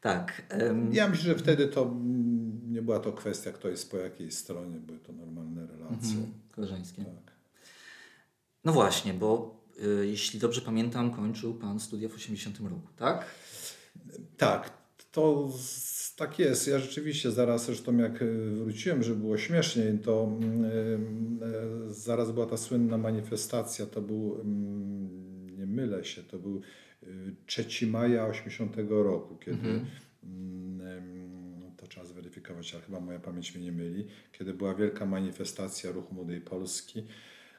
[0.00, 0.42] Tak.
[0.92, 4.76] Ja myślę, że wtedy to mm, nie była to kwestia, kto jest po jakiej stronie,
[4.76, 6.10] były to normalne relacje.
[6.10, 7.04] Mhm, koleżeńskie.
[7.04, 7.34] Tak.
[8.64, 9.60] No właśnie, bo
[10.02, 13.26] y, jeśli dobrze pamiętam, kończył Pan studia w 80 roku, tak?
[14.36, 14.70] Tak,
[15.12, 15.52] to
[16.16, 16.68] tak jest.
[16.68, 20.32] Ja rzeczywiście zaraz, zresztą jak y, wróciłem, żeby było śmieszniej, to
[21.86, 26.60] yy, zaraz była ta słynna manifestacja, to był, yy, nie mylę się, to był
[27.46, 29.86] 3 maja 80 roku, kiedy mhm.
[30.24, 35.92] Mm, to trzeba zweryfikować, ale chyba moja pamięć mnie nie myli, kiedy była wielka manifestacja
[35.92, 37.06] Ruchu Młodej Polski.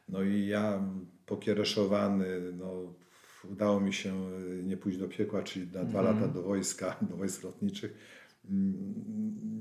[0.10, 0.84] No i ja
[1.26, 2.96] pokiereszowany, no,
[3.52, 6.06] udało mi się y, nie pójść do piekła, czyli na dwa mhm.
[6.06, 7.94] lata do wojska, do wojsk lotniczych.
[8.50, 8.94] Mm,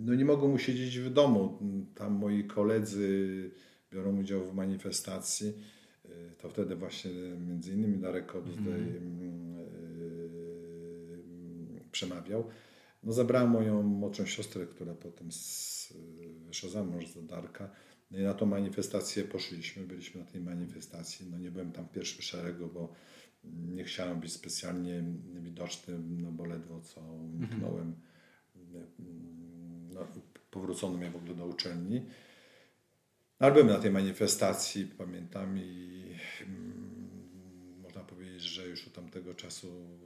[0.05, 1.59] no nie mogą mu siedzieć w domu.
[1.95, 3.51] Tam moi koledzy
[3.93, 5.49] biorą udział w manifestacji.
[6.05, 7.11] Y, to wtedy właśnie
[7.49, 9.60] między innymi Darek Kobzdej mm
[11.93, 12.45] przemawiał.
[13.03, 15.29] No, zabrałem moją młodszą siostrę, która potem
[16.47, 17.71] wyszła za mąż za Darka.
[18.11, 21.27] No i na tą manifestację poszliśmy, byliśmy na tej manifestacji.
[21.31, 22.93] No nie byłem tam w pierwszym szeregu, bo
[23.45, 25.05] nie chciałem być specjalnie
[25.41, 27.97] widoczny, no bo ledwo co uniknąłem.
[29.95, 30.07] No,
[30.51, 32.01] powrócono mnie w ogóle do uczelni.
[33.41, 36.03] No, ale byłem na tej manifestacji, pamiętam i
[36.41, 39.99] mm, można powiedzieć, że już od tamtego czasu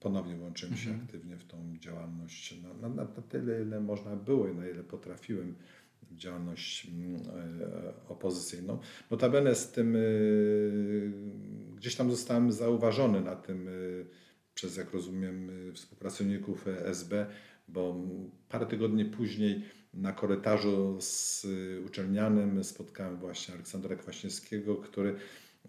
[0.00, 1.06] ponownie włączyłem się mhm.
[1.06, 5.54] aktywnie w tą działalność na, na, na, tyle, ile można było i na ile potrafiłem
[6.12, 8.78] działalność mm, e, opozycyjną.
[9.10, 10.00] Notabene z tym e,
[11.76, 13.70] gdzieś tam zostałem zauważony na tym e,
[14.54, 17.26] przez, jak rozumiem, współpracowników SB,
[17.68, 17.96] bo
[18.48, 21.46] parę tygodni później na korytarzu z
[21.86, 25.16] uczelnianym spotkałem właśnie Aleksandra Kwaśniewskiego, który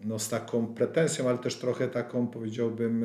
[0.04, 3.04] no, z taką pretensją, ale też trochę taką powiedziałbym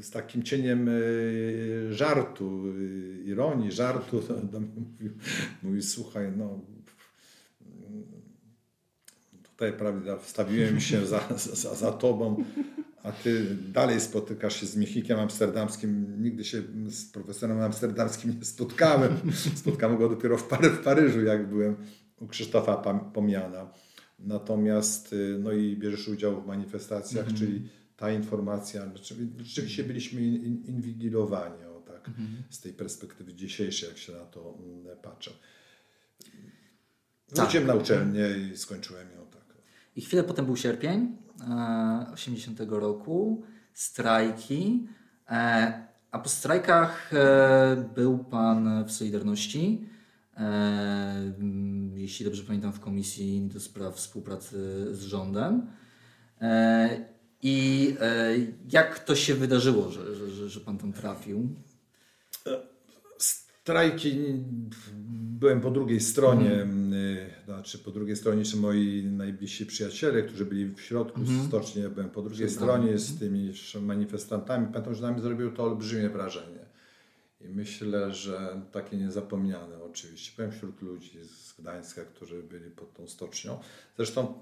[0.00, 0.92] z takim cieniem e,
[1.92, 4.22] żartu, e, ironii, żartu
[4.52, 5.12] do mnie mówił,
[5.62, 6.60] mówi, słuchaj, no
[9.42, 12.44] tutaj prawda, wstawiłem się za, za, za tobą,
[13.02, 16.22] a ty dalej spotykasz się z Michikiem Amsterdamskim.
[16.22, 19.16] Nigdy się z profesorem amsterdamskim nie spotkałem.
[19.54, 21.76] Spotkałem go dopiero w, Pary, w Paryżu, jak byłem
[22.20, 22.76] u Krzysztofa
[23.14, 23.72] Pomiana.
[24.18, 27.38] Natomiast, e, no i bierzesz udział w manifestacjach, mm -hmm.
[27.38, 27.68] czyli
[27.98, 30.20] ta informacja, znaczy, rzeczywiście byliśmy
[30.66, 32.42] inwigilowani o, tak, mhm.
[32.50, 35.30] z tej perspektywy dzisiejszej, jak się na to mm, patrzę.
[37.28, 37.76] Wróciłem tak.
[37.76, 39.44] na uczelnię i skończyłem ją tak.
[39.96, 41.16] I chwilę potem był sierpień
[41.48, 44.88] e, 80 roku, strajki,
[45.30, 49.88] e, a po strajkach e, był Pan w Solidarności.
[50.36, 51.32] E,
[51.94, 55.66] jeśli dobrze pamiętam, w Komisji do Spraw Współpracy z Rządem.
[57.98, 58.36] E, e,
[58.72, 61.48] jak to się wydarzyło, że, że, że Pan tam trafił?
[63.18, 64.18] Strajki,
[65.40, 66.92] byłem po drugiej stronie, mm.
[67.44, 71.46] znaczy po drugiej stronie czy moi najbliżsi przyjaciele, którzy byli w środku mm.
[71.46, 74.66] stocznie, ja byłem po drugiej stronie z tymi manifestantami.
[74.66, 76.68] Pamiętam, że na mnie zrobiło to olbrzymie wrażenie.
[77.40, 80.32] I myślę, że takie niezapomniane oczywiście.
[80.36, 83.58] Byłem wśród ludzi z Gdańska, którzy byli pod tą stocznią.
[83.96, 84.34] Zresztą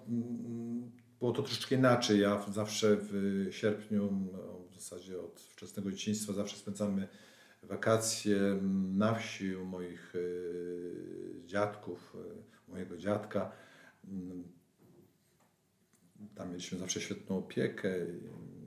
[1.18, 2.20] było to troszeczkę inaczej.
[2.20, 7.08] Ja zawsze w sierpniu, no, w zasadzie od wczesnego dzieciństwa, zawsze spędzamy
[7.62, 8.38] wakacje
[8.94, 12.16] na wsi u moich y, dziadków,
[12.68, 13.52] y, mojego dziadka.
[14.04, 14.44] Mm,
[16.34, 17.94] tam mieliśmy zawsze świetną opiekę,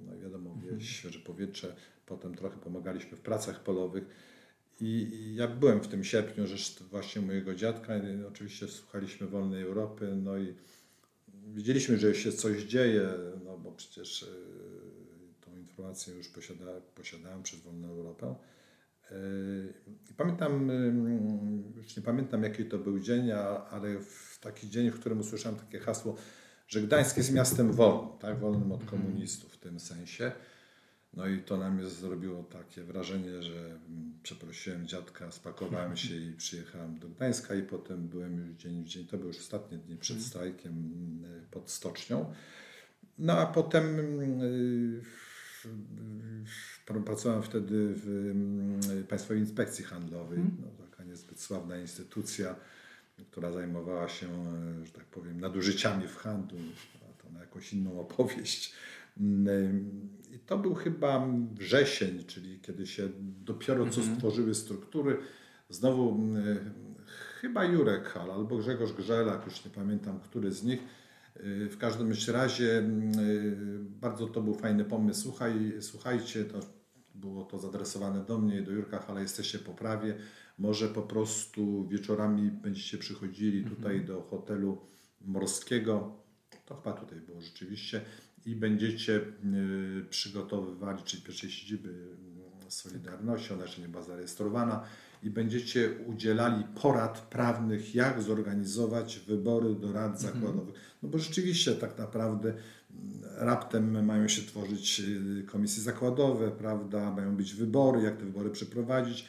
[0.05, 0.81] no wiadomo, mhm.
[0.81, 1.75] świeże powietrze.
[2.05, 4.03] Potem trochę pomagaliśmy w pracach polowych.
[4.81, 6.55] I ja byłem w tym sierpniu, że
[6.89, 7.93] właśnie mojego dziadka,
[8.27, 10.55] oczywiście słuchaliśmy Wolnej Europy, no i
[11.53, 13.09] widzieliśmy, że się coś dzieje,
[13.45, 14.27] no bo przecież y,
[15.41, 18.35] tą informację już posiada, posiadałem przez Wolną Europę.
[20.11, 20.71] I pamiętam,
[21.77, 23.31] już nie pamiętam jaki to był dzień,
[23.71, 26.15] ale w taki dzień, w którym usłyszałem takie hasło,
[26.67, 28.39] że Gdańsk jest miastem wolnym, tak?
[28.39, 30.31] wolnym od komunistów w tym sensie.
[31.13, 33.79] No i to na mnie zrobiło takie wrażenie, że
[34.23, 39.07] przeprosiłem dziadka, spakowałem się i przyjechałem do Gdańska i potem byłem już dzień w dzień,
[39.07, 40.29] to był już ostatnie dni przed mhm.
[40.29, 40.73] strajkiem
[41.51, 42.33] pod stocznią.
[43.17, 43.97] No a potem
[46.85, 50.57] Pracowałem wtedy w mm, Państwowej Inspekcji Handlowej, hmm.
[50.61, 52.55] no, taka niezbyt sławna instytucja,
[53.31, 54.27] która zajmowała się,
[54.81, 56.59] e, że tak powiem, nadużyciami w handlu,
[57.23, 58.73] to na jakąś inną opowieść.
[59.17, 63.09] Mm, I to był chyba wrzesień, czyli kiedy się
[63.45, 64.15] dopiero co mhm.
[64.15, 65.17] stworzyły struktury.
[65.69, 66.73] Znowu mm,
[67.41, 70.79] chyba Jurek Hal albo Grzegorz Grzelak, już nie pamiętam, który z nich,
[71.43, 75.21] w każdym razie mm, y, bardzo to był fajny pomysł.
[75.21, 76.59] Słuchaj, słuchajcie, to
[77.15, 80.15] było to zadresowane do mnie i do Jurka, ale jesteście po prawie.
[80.57, 84.05] Może po prostu wieczorami będziecie przychodzili tutaj mhm.
[84.05, 84.77] do hotelu
[85.21, 86.15] morskiego.
[86.65, 88.01] To chyba tutaj było rzeczywiście.
[88.45, 91.93] I będziecie y, przygotowywali, czyli pierwszej siedziby
[92.71, 94.83] Solidarności, ona jeszcze nie była zarejestrowana
[95.23, 100.33] i będziecie udzielali porad prawnych, jak zorganizować wybory do rad mhm.
[100.33, 100.75] zakładowych.
[101.03, 105.01] No bo rzeczywiście tak naprawdę mm, raptem mają się tworzyć
[105.39, 109.25] y, komisje zakładowe, prawda, mają być wybory, jak te wybory przeprowadzić.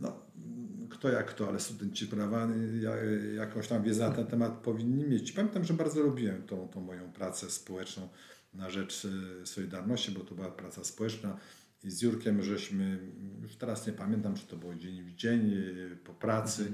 [0.00, 4.52] No, mm, kto jak kto, ale studenci prawa y, jakąś tam wiedzę na ten temat
[4.52, 5.32] powinni mieć.
[5.32, 8.08] Pamiętam, że bardzo lubiłem tą, tą moją pracę społeczną
[8.54, 11.38] na rzecz y, Solidarności, bo to była praca społeczna
[11.84, 12.98] i z Jurkiem żeśmy,
[13.42, 16.72] już teraz nie pamiętam, czy to było dzień w dzień e, po pracy,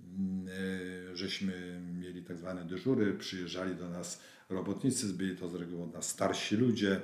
[0.00, 0.48] mhm.
[1.10, 6.08] e, żeśmy mieli tak zwane dyżury, przyjeżdżali do nas robotnicy, byli to z reguły nas
[6.08, 7.00] starsi ludzie,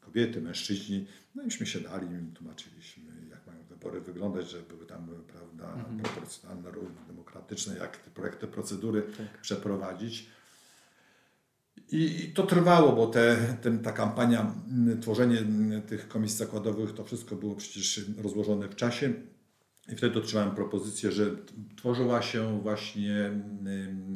[0.00, 5.08] kobiety, mężczyźni, no iśmy się dali, im tłumaczyliśmy, jak mają wybory wyglądać, że były tam,
[5.32, 5.98] prawda, mhm.
[5.98, 6.70] proporcjonalne,
[7.06, 9.40] demokratyczne, jak te projekty, procedury tak.
[9.40, 10.26] przeprowadzić.
[11.92, 14.54] I to trwało, bo te, ten, ta kampania,
[15.00, 15.36] tworzenie
[15.86, 19.12] tych komisji zakładowych, to wszystko było przecież rozłożone w czasie.
[19.92, 21.36] I wtedy otrzymałem propozycję, że
[21.76, 23.30] tworzyła się właśnie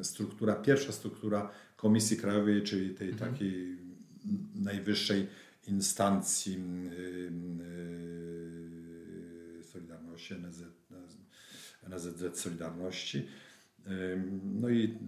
[0.03, 3.33] struktura, pierwsza struktura Komisji Krajowej, czyli tej mhm.
[3.33, 3.79] takiej
[4.55, 5.27] najwyższej
[5.67, 6.59] instancji
[9.73, 10.63] Solidarności, NZ,
[11.89, 13.27] NZZ Solidarności.
[14.61, 14.99] No i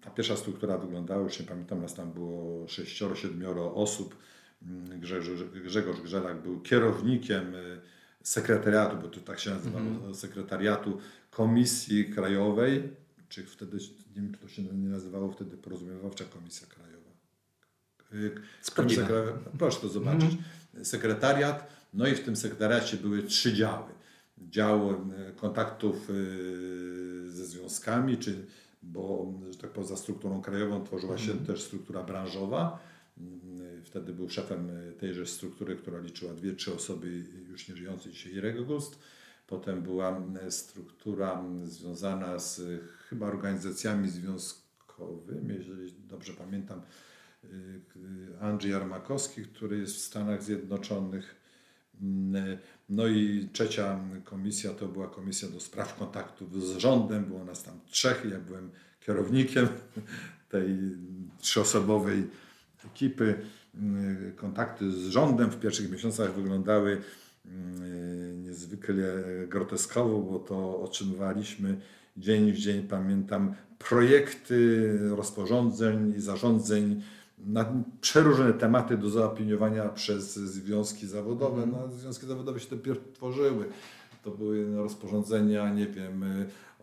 [0.00, 4.16] ta pierwsza struktura wyglądała, już nie pamiętam, nas tam było sześcioro, siedmioro osób.
[4.98, 7.80] Grzegorz, Grzegorz Grzelak był kierownikiem y,
[8.22, 10.14] sekretariatu, bo to tak się nazywało, mm -hmm.
[10.14, 10.98] sekretariatu
[11.30, 12.88] Komisji Krajowej,
[13.28, 13.76] czy wtedy,
[14.16, 17.10] nie wiem, czy to się nie nazywało wtedy porozumiewawcza Komisja Krajowa.
[18.12, 20.32] Y, Komisja Krajowa, proszę to zobaczyć.
[20.32, 20.36] Mm
[20.74, 20.84] -hmm.
[20.84, 23.97] Sekretariat, no i w tym sekretariacie były trzy działy.
[24.50, 24.96] Dział y,
[25.36, 26.08] kontaktów
[27.26, 28.46] ze związkami, czy
[28.82, 31.46] bo że tak poza strukturą krajową tworzyła się mhm.
[31.46, 32.78] też struktura branżowa.
[33.84, 34.70] Wtedy był szefem
[35.00, 38.98] tejże struktury, która liczyła dwie, trzy osoby już nie żyjące dzisiaj Irek Gust.
[39.46, 46.80] Potem była struktura związana z chyba organizacjami związkowymi, jeżeli dobrze pamiętam,
[48.40, 51.34] Andrzej Armakowski, który jest w Stanach Zjednoczonych.
[52.02, 52.58] Mm,
[52.88, 57.24] no i trzecia komisja to była komisja do spraw kontaktów z rządem.
[57.24, 58.26] Było nas tam trzech.
[58.30, 59.68] Ja byłem kierownikiem
[60.52, 60.78] tej
[61.38, 62.24] trzyosobowej
[62.86, 63.34] ekipy.
[63.74, 67.00] Mm, kontakty z rządem w pierwszych miesiącach wyglądały
[67.46, 71.80] mm, niezwykle groteskowo, bo to otrzymywaliśmy
[72.16, 77.02] dzień w dzień, pamiętam, projekty rozporządzeń i zarządzeń
[77.46, 81.62] na przeróżne tematy do zaopiniowania przez związki zawodowe.
[81.62, 81.82] Mhm.
[81.82, 83.64] No, związki zawodowe się dopiero tworzyły.
[84.24, 86.24] To były rozporządzenia, nie wiem,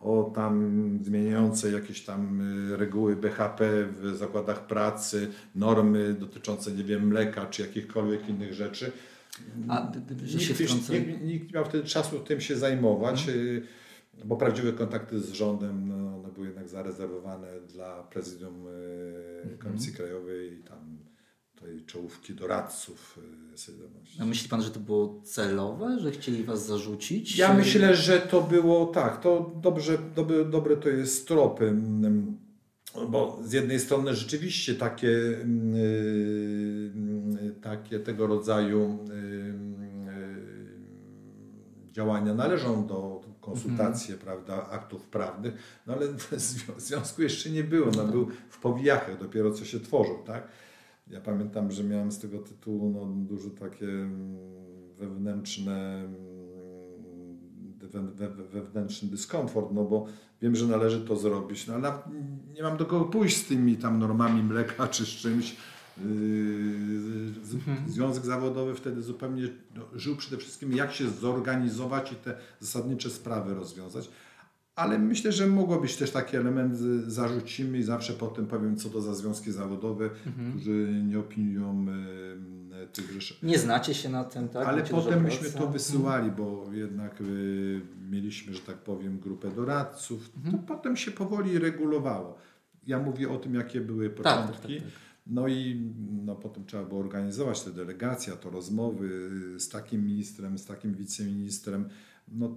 [0.02, 2.42] o tam zmieniające jakieś tam
[2.76, 8.92] reguły BHP w zakładach pracy, normy dotyczące, nie wiem, mleka czy jakichkolwiek innych rzeczy.
[9.68, 9.92] A,
[10.22, 13.26] nikt, się nikt, nikt, nikt nie miał wtedy czasu tym się zajmować.
[13.26, 13.62] Hmm
[14.24, 20.64] bo prawdziwe kontakty z rządem no, były jednak zarezerwowane dla prezydium mm Komisji Krajowej i
[20.64, 20.98] tam
[21.62, 23.20] tej czołówki doradców
[23.54, 24.22] e, Solidarności.
[24.22, 27.38] A myśli Pan, że to było celowe, że chcieli Was zarzucić?
[27.38, 32.38] Ja myślę, że to było tak, to dobrze, dobre, dobre to jest tropy, mm,
[33.10, 35.42] bo z jednej strony rzeczywiście takie, yy,
[37.62, 39.66] takie tego rodzaju yy,
[41.92, 44.20] działania należą do konsultacje, mhm.
[44.20, 45.54] prawda, aktów prawnych,
[45.88, 46.08] no ale
[46.78, 50.48] związku jeszcze nie było, no, był w powijakach, dopiero co się tworzył, tak.
[51.08, 54.38] Ja pamiętam, że miałem z tego tytułu no, dużo takie mm,
[54.98, 56.36] wewnętrzne mm,
[58.52, 60.06] wewnętrzny dyskomfort, no bo
[60.42, 61.94] wiem, że należy to zrobić, no ale
[62.56, 65.56] nie mam do kogo pójść z tymi tam normami mleka czy z czymś,
[65.98, 67.84] Mhm.
[67.88, 73.54] Związek Zawodowy wtedy zupełnie no, żył przede wszystkim, jak się zorganizować i te zasadnicze sprawy
[73.54, 74.10] rozwiązać.
[74.76, 76.78] Ale myślę, że mogło być też taki element,
[77.08, 80.52] zarzucimy i zawsze potem powiem, co to za związki zawodowe, mhm.
[80.52, 81.86] którzy nie opiniują
[82.94, 83.36] tych rzeczy.
[83.44, 84.68] Nie znacie się na tym, tak?
[84.68, 90.30] Ale Macie potem myśmy to wysyłali, bo jednak y, mieliśmy, że tak powiem, grupę doradców.
[90.38, 90.58] Mhm.
[90.58, 92.38] To potem się powoli regulowało.
[92.88, 94.76] Ja mówię o tym, jakie były tak, tak, początki.
[94.76, 94.94] Tak, tak,
[95.26, 95.92] no i
[96.26, 101.90] no, potem trzeba było organizować te delegacje, to rozmowy z takim ministrem, z takim wiceministrem.
[102.28, 102.56] No,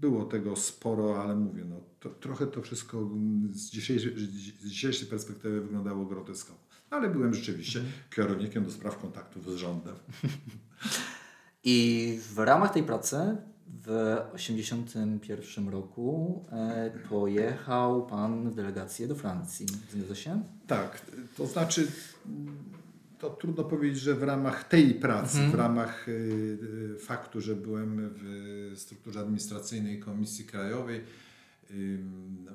[0.00, 3.10] było tego sporo, ale mówię, no, to, trochę to wszystko
[3.50, 4.18] z dzisiejszej,
[4.60, 6.58] z dzisiejszej perspektywy wyglądało groteskowo.
[6.90, 7.96] Ale byłem rzeczywiście mhm.
[8.10, 9.94] kierownikiem do spraw kontaktów z rządem.
[11.64, 13.36] I w ramach tej pracy
[13.82, 13.86] w
[14.32, 19.66] 1981 roku e, pojechał Pan w delegację do Francji.
[19.92, 20.42] Zgadza się?
[20.66, 21.06] Tak,
[21.36, 21.86] to znaczy
[23.18, 25.52] to trudno powiedzieć, że w ramach tej pracy, mhm.
[25.52, 31.00] w ramach y, faktu, że byłem w strukturze administracyjnej Komisji Krajowej,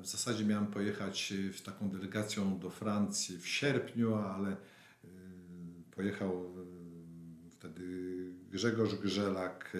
[0.02, 4.56] w zasadzie miałem pojechać w taką delegacją do Francji w sierpniu, ale
[5.90, 6.44] pojechał
[7.50, 7.84] wtedy
[8.50, 9.76] Grzegorz Grzelak,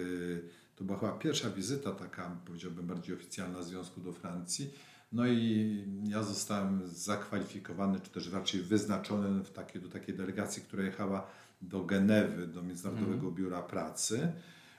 [0.81, 4.73] to była chyba pierwsza wizyta taka, powiedziałbym, bardziej oficjalna Związku do Francji.
[5.11, 10.83] No i ja zostałem zakwalifikowany, czy też raczej wyznaczony w takie, do takiej delegacji, która
[10.83, 11.27] jechała
[11.61, 13.35] do Genewy, do Międzynarodowego mm.
[13.35, 14.31] Biura Pracy.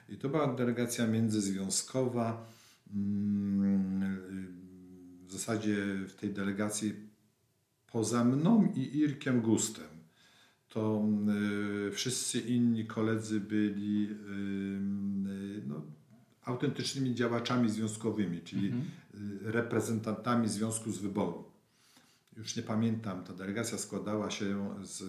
[0.09, 2.47] I to była delegacja międzyzwiązkowa.
[2.95, 4.17] Mm,
[5.27, 5.77] w zasadzie
[6.09, 6.95] w tej delegacji
[7.93, 9.92] poza mną i Irkiem Gustem,
[10.73, 11.05] to
[11.89, 14.15] y, wszyscy inni koledzy byli y,
[15.31, 15.83] y, no,
[16.45, 18.91] autentycznymi działaczami związkowymi, czyli mhm.
[19.43, 21.45] reprezentantami związku z wyboru.
[22.37, 25.05] Już nie pamiętam, ta delegacja składała się z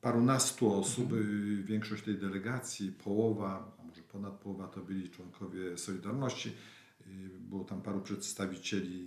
[0.00, 1.64] parunastu osób, mhm.
[1.64, 6.52] większość tej delegacji, połowa, a może ponad połowa to byli członkowie Solidarności.
[7.40, 9.06] Było tam paru przedstawicieli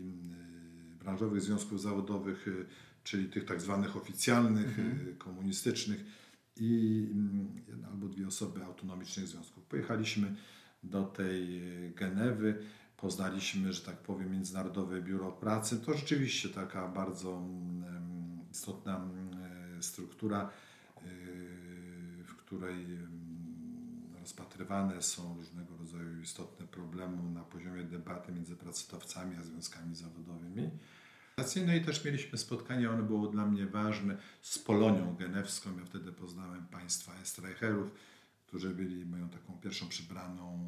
[0.99, 2.47] branżowych związków zawodowych,
[3.05, 5.07] czyli tych tak zwanych oficjalnych, mhm.
[5.07, 6.05] Y, komunistycznych
[6.55, 9.63] i mm, jedna albo dwie osoby autonomicznych związków.
[9.63, 10.35] Pojechaliśmy
[10.83, 12.63] do tej y, Genewy,
[12.97, 15.79] poznaliśmy, że tak powiem, Międzynarodowe Biuro Pracy.
[15.79, 20.49] To rzeczywiście taka bardzo mm, istotna mm, struktura,
[20.97, 22.85] y, w której
[24.21, 30.69] rozpatrywane są różnego rodzaju istotne problemy na poziomie debaty między pracodawcami a związkami zawodowymi.
[31.37, 35.69] No i też mieliśmy spotkanie, ono było dla mnie ważne, z Polonią Genewską.
[35.79, 37.91] Ja wtedy poznałem państwa Estreicherów,
[38.47, 40.59] którzy byli moją taką pierwszą przybraną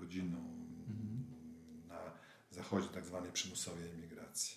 [0.00, 0.38] rodziną
[1.88, 1.98] na
[2.50, 4.56] zachodzie tak zwanej przymusowej emigracji.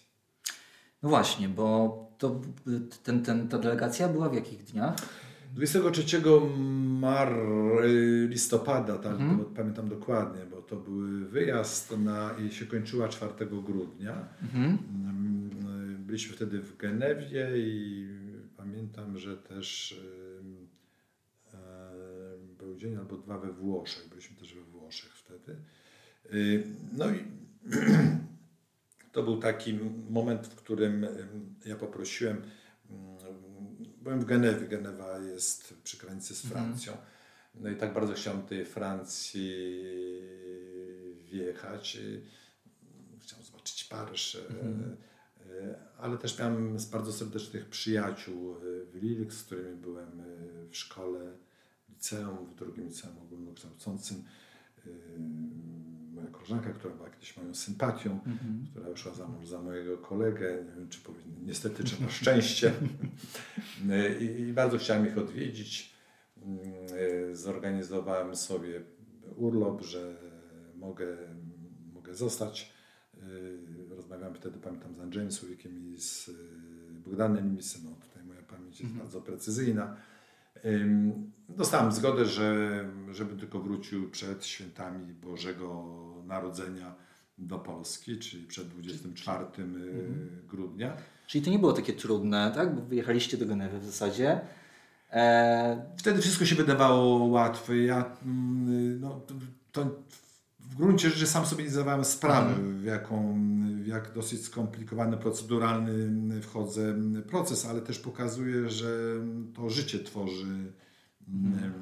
[1.03, 2.41] No właśnie, bo to,
[3.03, 4.95] ten, ten, ta delegacja była w jakich dniach?
[5.53, 6.22] 23
[6.99, 7.36] mar
[8.28, 9.45] listopada, tak, mhm.
[9.55, 13.34] pamiętam dokładnie, bo to był wyjazd na, i się kończyła 4
[13.64, 14.28] grudnia.
[14.41, 15.33] Mhm
[16.14, 18.07] byliśmy wtedy w Genewie i
[18.57, 19.99] pamiętam, że też
[22.57, 24.09] był dzień albo dwa we Włoszech.
[24.09, 25.57] Byliśmy też we Włoszech wtedy.
[26.91, 27.24] No i
[29.14, 31.05] to był taki moment, w którym
[31.66, 32.41] ja poprosiłem,
[34.01, 36.66] byłem w Genewie, Genewa jest przy granicy z mhm.
[36.66, 36.97] Francją.
[37.55, 39.84] No i tak bardzo chciałem tej Francji
[41.26, 41.97] wjechać.
[43.20, 44.97] Chciałem zobaczyć Paryż, mhm.
[45.97, 48.55] Ale też miałem bardzo serdecznych przyjaciół
[48.91, 50.22] w Lille, z którymi byłem
[50.72, 51.20] w szkole,
[51.89, 54.24] liceum, w drugim liceum ogólnokształcącym
[56.14, 58.70] moja koleżanka, która była kiedyś moją sympatią, mm-hmm.
[58.72, 62.74] która wyszła za mąż za mojego kolegę, nie wiem czy powinien, niestety czy na szczęście.
[64.20, 65.93] I, I, bardzo chciałem ich odwiedzić.
[66.41, 68.82] Mm, zorganizowałem sobie
[69.36, 70.16] urlop, że
[70.76, 71.18] mogę,
[71.93, 72.74] mogę zostać.
[74.14, 76.34] Y, rozmawiałem wtedy, pamiętam, z Andrzejem Słowikiem i z y,
[77.05, 77.82] Bogdanem Misem.
[77.86, 78.97] No, tutaj moja pamięć jest mm-hmm.
[78.97, 79.95] bardzo precyzyjna.
[81.49, 85.86] Dostałem zgodę, że, żebym tylko wrócił przed świętami Bożego
[86.26, 86.95] Narodzenia
[87.38, 90.30] do Polski, czyli przed 24 y, mhm.
[90.47, 90.97] grudnia.
[91.28, 92.76] Czyli to nie było takie trudne, tak?
[92.76, 94.41] Bo wyjechaliście do Genewy w zasadzie.
[95.11, 95.93] E...
[95.97, 97.78] Wtedy wszystko się wydawało łatwe.
[97.78, 99.22] Ja, mm, no,
[99.72, 99.86] to
[100.74, 102.78] w gruncie rzeczy sam sobie nie zdawałem sprawy, mhm.
[102.80, 103.39] w, jaką,
[103.84, 106.95] w jak dosyć skomplikowany, proceduralny wchodzę
[107.28, 108.88] proces, ale też pokazuje, że
[109.55, 110.74] to życie tworzy
[111.28, 111.74] mhm.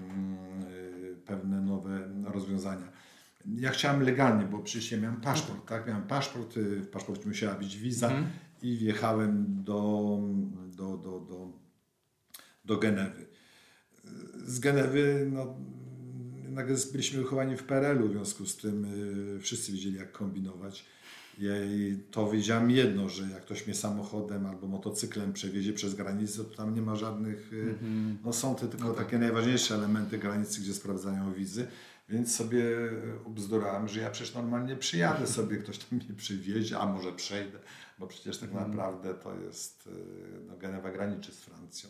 [1.25, 2.91] pewne nowe rozwiązania.
[3.45, 5.87] Ja chciałem legalnie, bo przecież ja miałem paszport, tak?
[5.87, 8.25] Miałem paszport, w paszporcie musiała być wiza mhm.
[8.61, 10.19] i wjechałem do,
[10.67, 11.51] do, do, do,
[12.65, 13.27] do Genewy.
[14.45, 15.55] Z Genewy, no,
[16.53, 18.85] nagle byliśmy wychowani w PRL-u, w związku z tym
[19.35, 20.85] y, wszyscy wiedzieli, jak kombinować.
[21.39, 26.55] I to wiedziałem jedno, że jak ktoś mnie samochodem albo motocyklem przewiezie przez granicę, to
[26.55, 27.51] tam nie ma żadnych.
[27.53, 28.25] Mm -hmm.
[28.25, 29.05] No są te tylko no tak.
[29.05, 31.67] takie najważniejsze elementy granicy, gdzie sprawdzają wizy.
[32.09, 32.65] Więc sobie
[33.25, 37.59] ubzdurałem, że ja przecież normalnie przyjadę sobie, ktoś tam mnie przywiezie, a może przejdę,
[37.99, 38.67] bo przecież tak mm.
[38.67, 39.91] naprawdę to jest, y,
[40.47, 41.89] no, Genewa graniczy z Francją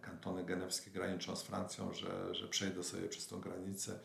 [0.00, 3.98] kantony genewskie graniczą z Francją, że, że przejdę sobie przez tą granicę.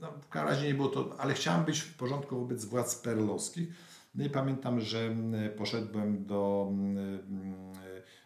[0.00, 3.68] No, w każdym razie nie było to, ale chciałem być w porządku wobec władz perlowskich.
[4.14, 5.16] No i pamiętam, że
[5.56, 6.72] poszedłem do.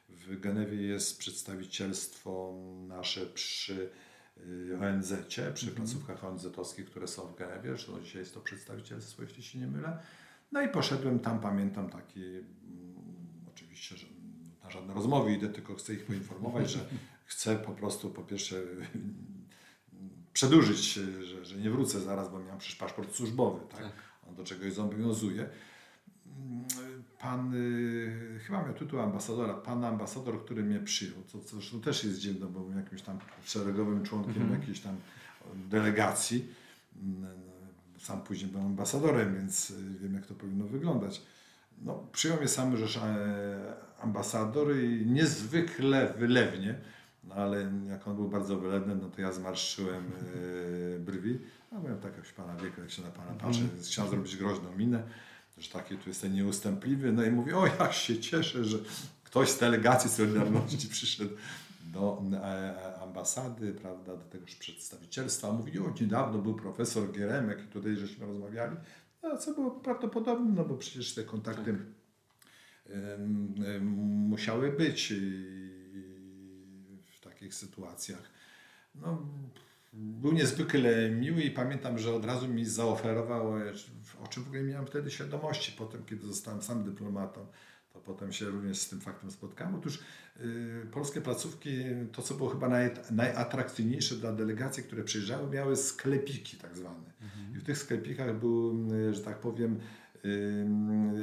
[0.09, 2.55] W Genewie jest przedstawicielstwo
[2.89, 3.91] nasze przy
[4.37, 5.13] y, ONZ,
[5.55, 7.71] przy mm placówkach ONZ-owskich, które są w Genewie.
[7.71, 9.99] Zresztą dzisiaj jest to przedstawicielstwo, jeśli się nie mylę.
[10.53, 12.23] No i poszedłem tam, pamiętam taki,
[13.49, 14.07] oczywiście, że
[14.67, 16.79] na żadne rozmowy idę, tylko chcę ich poinformować, że
[17.25, 18.57] chcę po prostu po pierwsze
[20.33, 20.93] przedłużyć,
[21.25, 23.81] że, że nie wrócę zaraz, bo miałem przecież paszport służbowy, tak?
[23.81, 23.93] tak.
[24.29, 25.49] On do czegoś zobowiązuje.
[27.19, 32.05] Pan, y, chyba miał tytuł ambasadora, pan ambasador, który mnie przyjął, co, co zresztą też
[32.05, 34.61] jest dziwne, bo byłem jakimś tam szeregowym członkiem mhm.
[34.61, 34.97] jakiejś tam
[35.55, 36.49] delegacji.
[37.99, 41.23] Sam później byłem ambasadorem, więc wiem, jak to powinno wyglądać.
[41.83, 46.79] No, przyjął mnie sam rzecz e, ambasador i niezwykle wylewnie,
[47.25, 50.05] no ale jak on był bardzo wylewny, no to ja zmarszczyłem
[50.97, 51.39] e, brwi.
[51.73, 53.71] No byłem tak jak pana wieku, jak się na pana patrzy, mm.
[53.83, 55.03] chciałem zrobić groźną minę,
[55.59, 57.13] że taki tu jestem nieustępliwy.
[57.13, 58.79] No i mówię, o jak się cieszę, że
[59.25, 61.35] ktoś z delegacji Solidarności przyszedł
[61.93, 65.53] do e, ambasady, prawda, do tegoż przedstawicielstwa.
[65.53, 68.77] Mówi, o niedawno był profesor Gieremek i tutaj żeśmy rozmawiali.
[69.23, 72.06] No, co było prawdopodobne, no bo przecież te kontakty tak
[74.29, 75.15] musiały być
[77.07, 78.31] w takich sytuacjach.
[78.95, 79.27] No,
[79.93, 83.53] był niezwykle miły i pamiętam, że od razu mi zaoferował,
[84.25, 87.47] o czym w ogóle miałem wtedy świadomości, potem kiedy zostałem sam dyplomatą,
[87.93, 89.75] to potem się również z tym faktem spotkałem.
[89.75, 89.99] Otóż
[90.41, 96.57] y, polskie placówki, to co było chyba naj, najatrakcyjniejsze dla delegacji, które przyjeżdżały, miały sklepiki
[96.57, 97.13] tak zwane.
[97.23, 97.57] Mhm.
[97.57, 99.81] I w tych sklepikach były, że tak powiem,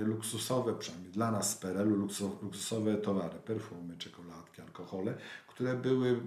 [0.05, 1.95] luksusowe, przynajmniej dla nas z PRL-u,
[2.41, 5.17] luksusowe towary, perfumy, czekoladki, alkohole,
[5.47, 6.21] które były,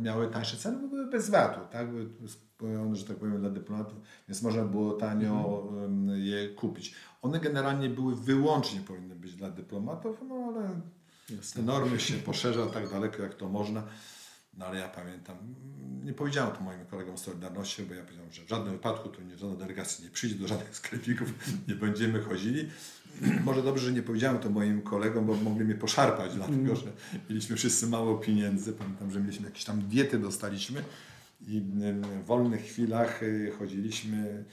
[0.00, 1.88] miały tańsze ceny, bo były bez VAT-u, tak?
[1.90, 3.98] były że tak powiem, dla dyplomatów,
[4.28, 6.10] więc można było tanio mhm.
[6.18, 6.94] je kupić.
[7.22, 10.80] One generalnie były wyłącznie powinny być dla dyplomatów, no ale
[11.54, 13.82] te normy się poszerza tak daleko, jak to można.
[14.56, 15.36] No ale ja pamiętam,
[16.04, 19.22] nie powiedziałem to moim kolegom z Solidarności, bo ja powiedziałem, że w żadnym wypadku tu
[19.22, 21.32] nie, żadna delegacja nie przyjdzie do żadnych sklepików,
[21.68, 22.68] nie będziemy chodzili.
[23.44, 26.92] Może dobrze, że nie powiedziałem to moim kolegom, bo mogli mnie poszarpać, dlatego że
[27.30, 28.72] mieliśmy wszyscy mało pieniędzy.
[28.72, 30.84] Pamiętam, że mieliśmy jakieś tam diety, dostaliśmy
[31.46, 31.62] i
[32.22, 34.44] w wolnych chwilach y, chodziliśmy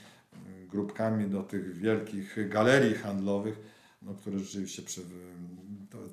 [0.68, 3.60] grupkami do tych wielkich galerii handlowych
[4.04, 5.00] no, które rzeczywiście przy,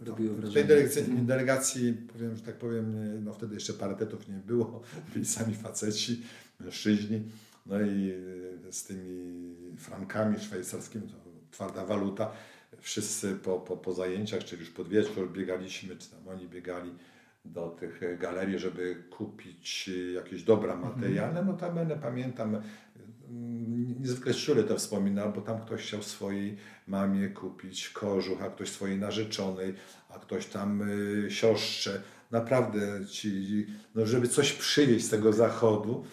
[0.05, 0.65] Robiło w tej wrażenie.
[0.65, 4.81] delegacji, delegacji, powiem, że tak powiem, no wtedy jeszcze parytetów nie było,
[5.13, 6.21] byli sami faceci,
[6.59, 7.21] mężczyźni,
[7.65, 8.13] no i
[8.67, 11.15] e, z tymi frankami szwajcarskimi, to
[11.51, 12.31] twarda waluta,
[12.79, 16.91] wszyscy po, po, po zajęciach, czy już pod wieczór biegaliśmy, czy tam oni biegali
[17.45, 21.43] do tych galerii, żeby kupić jakieś dobra materialne.
[21.43, 22.61] No tam będę pamiętam,
[23.99, 26.57] niezwykle szczury to wspominał, bo tam ktoś chciał swojej
[26.87, 29.73] mamie kupić kożuch, a ktoś swojej narzeczonej,
[30.09, 32.01] a ktoś tam y, siostrze.
[32.31, 33.65] Naprawdę ci,
[33.95, 36.03] no żeby coś przywieźć z tego zachodu.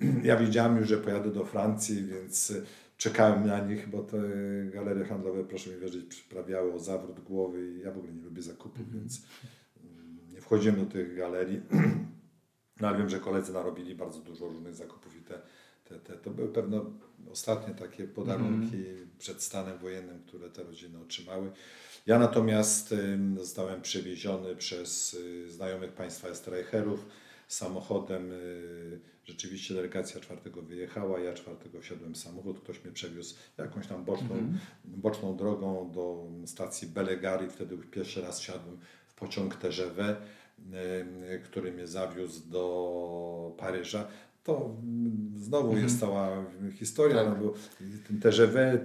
[0.22, 2.64] Ja wiedziałem już, że pojadę do Francji, więc y,
[2.96, 4.18] czekałem na nich, bo te
[4.72, 8.42] galerie handlowe, proszę mi wierzyć, przyprawiały o zawrót głowy i ja w ogóle nie lubię
[8.42, 9.26] zakupów, więc
[9.84, 11.60] mm, nie wchodziłem do tych galerii.
[12.80, 15.42] No ale wiem, że koledzy narobili bardzo dużo różnych zakupów i te,
[15.84, 16.80] te, te, to były pewne
[17.32, 18.76] ostatnie takie podarunki
[19.18, 21.52] przed stanem wojennym, które te rodziny otrzymały.
[22.06, 22.94] Ja natomiast
[23.36, 27.06] zostałem przewieziony przez y, znajomych państwa Estreicherów
[27.48, 28.32] samochodem.
[28.32, 34.04] y, Rzeczywiście delegacja czwartego wyjechała, ja czwartego wsiadłem w samochód, ktoś mnie przewiózł jakąś tam
[34.04, 34.52] boczną,
[34.84, 37.48] boczną drogą do stacji Belegari.
[37.50, 40.16] Wtedy pierwszy raz wsiadłem w pociąg TGV,
[41.44, 44.08] który mnie zawiózł do Paryża.
[44.44, 44.76] To
[45.36, 46.28] znowu jest cała
[46.78, 47.28] historia, Tak.
[47.28, 47.54] no bo
[48.08, 48.78] ten TGV,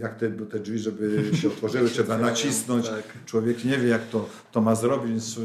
[0.00, 2.88] jak te, te drzwi, żeby się otworzyły, trzeba nacisnąć.
[2.88, 3.24] Tak.
[3.26, 5.38] Człowiek nie wie, jak to, to ma zrobić, więc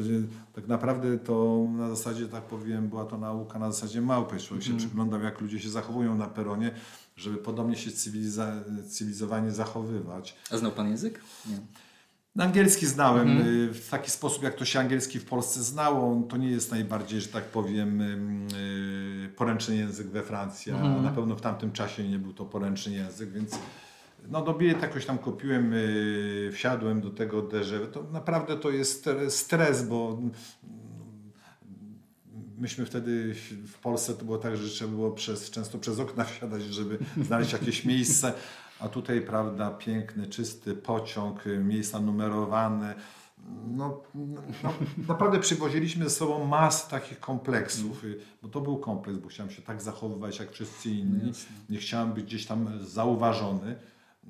[0.54, 4.38] tak naprawdę to na zasadzie, tak powiem, była to nauka na zasadzie małpy.
[4.40, 6.72] Człowiek się przyglądał, jak ludzie się zachowują na peronie,
[7.18, 10.36] żeby podobnie się cywiliza- cywilizowanie zachowywać.
[10.52, 11.20] A znał pan język?
[11.50, 11.58] Nie.
[12.40, 16.24] Angielski znałem y, w taki sposób, jak to się angielski w Polsce znało.
[16.30, 21.36] To nie jest najbardziej, że tak powiem, y, poręczny język we Francji, a na pewno
[21.36, 23.60] w tamtym czasie nie był to poręczny język, więc
[24.30, 27.88] no do bilety jakoś tam kupiłem, y, wsiadłem do tego DŻW.
[27.94, 30.32] To naprawdę to jest stres, bo mm,
[32.58, 33.34] myśmy wtedy
[33.68, 37.54] w Polsce to było tak, że trzeba było przez, często przez okna wsiadać, żeby znaleźć
[37.54, 38.34] jakieś miejsce,
[38.82, 42.96] a tutaj, prawda, piękny, czysty pociąg, y, miejsca numerowane.
[43.68, 44.02] No,
[44.64, 44.74] no,
[45.08, 49.62] naprawdę przywoziliśmy ze sobą masę takich kompleksów, y, bo to był kompleks, bo chciałem się
[49.62, 51.32] tak zachowywać jak wszyscy inni.
[51.70, 53.76] Nie chciałem być gdzieś tam zauważony.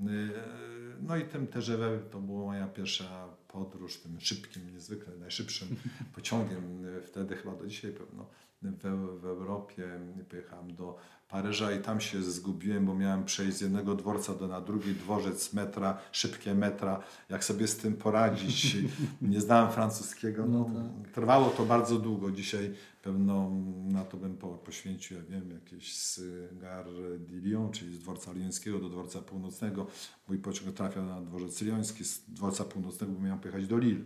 [0.08, 0.62] Y,
[1.02, 5.68] No i tym TGV to była moja pierwsza podróż tym szybkim, niezwykle najszybszym
[6.16, 6.86] pociągiem.
[7.06, 8.26] Wtedy chyba do dzisiaj pewno
[8.62, 10.00] w, w Europie
[10.30, 10.98] pojechałem do
[11.30, 15.54] Paryża i tam się zgubiłem, bo miałem przejść z jednego dworca do na drugi dworzec
[15.54, 17.04] metra, szybkie metra.
[17.30, 18.78] Jak sobie z tym poradzić?
[19.22, 20.46] Nie znałem francuskiego.
[20.46, 20.70] No,
[21.14, 22.32] Trwało to bardzo długo.
[22.32, 23.52] Dzisiaj pewno
[23.88, 26.22] na to bym po, poświęcił, ja wiem, jakieś z
[26.60, 29.88] Gare de Lyon, czyli z dworca lyońskiego do dworca północnego.
[30.32, 34.04] Mój pociąg trafiał na dworzec lyoński, z dworca północnego bo miałem pojechać do Lille.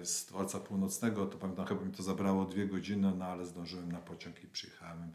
[0.00, 3.92] E, Z dworca północnego to pamiętam, chyba mi to zabrało dwie godziny, no ale zdążyłem
[3.92, 5.12] na pociąg i przyjechałem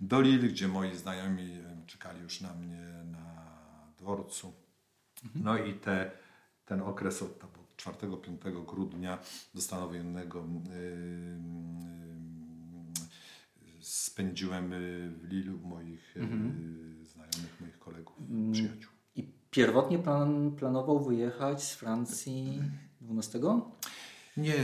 [0.00, 3.46] do Lille, gdzie moi znajomi e, czekali już na mnie na
[3.98, 4.52] dworcu.
[5.34, 6.10] No i te,
[6.64, 9.18] ten okres od, tam od 4-5 grudnia
[9.54, 10.74] do stanu wojennego yy,
[13.66, 14.70] yy, spędziłem
[15.18, 18.16] w Lille u moich yy, znajomych, moich kolegów,
[18.52, 18.97] przyjaciół.
[19.58, 22.62] Pierwotnie plan, planował wyjechać z Francji
[23.00, 23.40] 12?
[24.36, 24.54] Nie,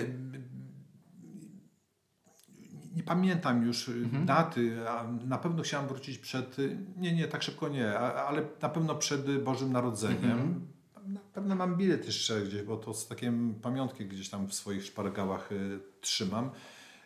[2.97, 7.43] nie pamiętam już y, daty, a na pewno chciałem wrócić przed, y, nie, nie, tak
[7.43, 10.67] szybko nie, ale na pewno przed Bożym Narodzeniem.
[11.07, 13.33] Na pewno mam bilet jeszcze gdzieś, bo to z takie
[13.63, 16.51] pamiątki gdzieś tam w swoich szpargałach y, trzymam.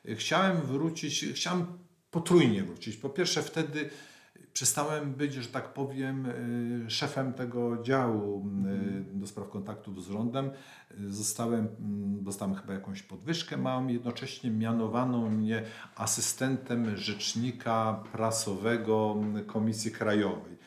[0.09, 1.67] Y, Chciałem wrócić, chciałem
[2.11, 2.97] potrójnie wrócić.
[2.97, 3.91] Po pierwsze wtedy
[4.59, 6.27] przestałem być, że tak powiem,
[6.87, 8.47] y, szefem tego działu
[9.15, 10.51] y, do spraw kontaktów z rządem.
[11.07, 15.63] Zostałem, mm, dostałem chyba jakąś podwyżkę małą, jednocześnie mianowano mnie
[15.97, 20.59] asystentem rzecznika prasowego Komisji Krajowej.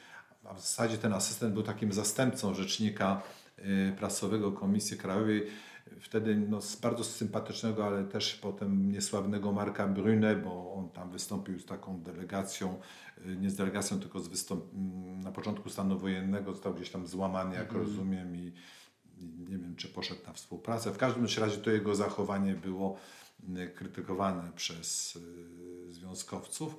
[0.44, 3.22] A w zasadzie ten asystent był takim zastępcą rzecznika
[3.60, 5.48] y, prasowego Komisji Krajowej.
[6.02, 11.60] Wtedy no, z bardzo sympatycznego, ale też potem niesławnego Marka Brune, bo on tam wystąpił
[11.60, 12.80] z taką delegacją,
[13.26, 17.08] y, nie z delegacją, tylko z wystąp- m, na początku stanu wojennego, został gdzieś tam
[17.08, 18.54] złamany, jak rozumiem, i,
[19.18, 20.92] i nie wiem, czy poszedł na współpracę.
[20.92, 22.98] W każdym razie to jego zachowanie było
[23.58, 26.76] y, krytykowane przez y, związkowców.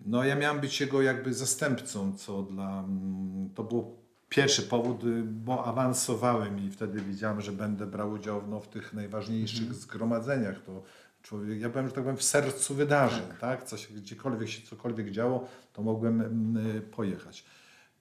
[0.00, 2.80] No ja miałem być jego jakby zastępcą, co dla...
[2.80, 4.03] mm, To był
[4.34, 8.92] pierwszy powód, y, bo awansowałem i wtedy widziałem, że będę brał udział no, w tych
[8.92, 10.62] najważniejszych zgromadzeniach.
[10.62, 10.82] To
[11.22, 13.64] człowiek, ja byłem, że tak powiem, w sercu wydarzeń, tak?
[13.64, 17.44] Co się, gdziekolwiek się cokolwiek działo, to mogłem mm, pojechać.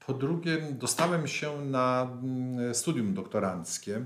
[0.05, 4.05] Po drugie, dostałem się na mm, studium doktoranckie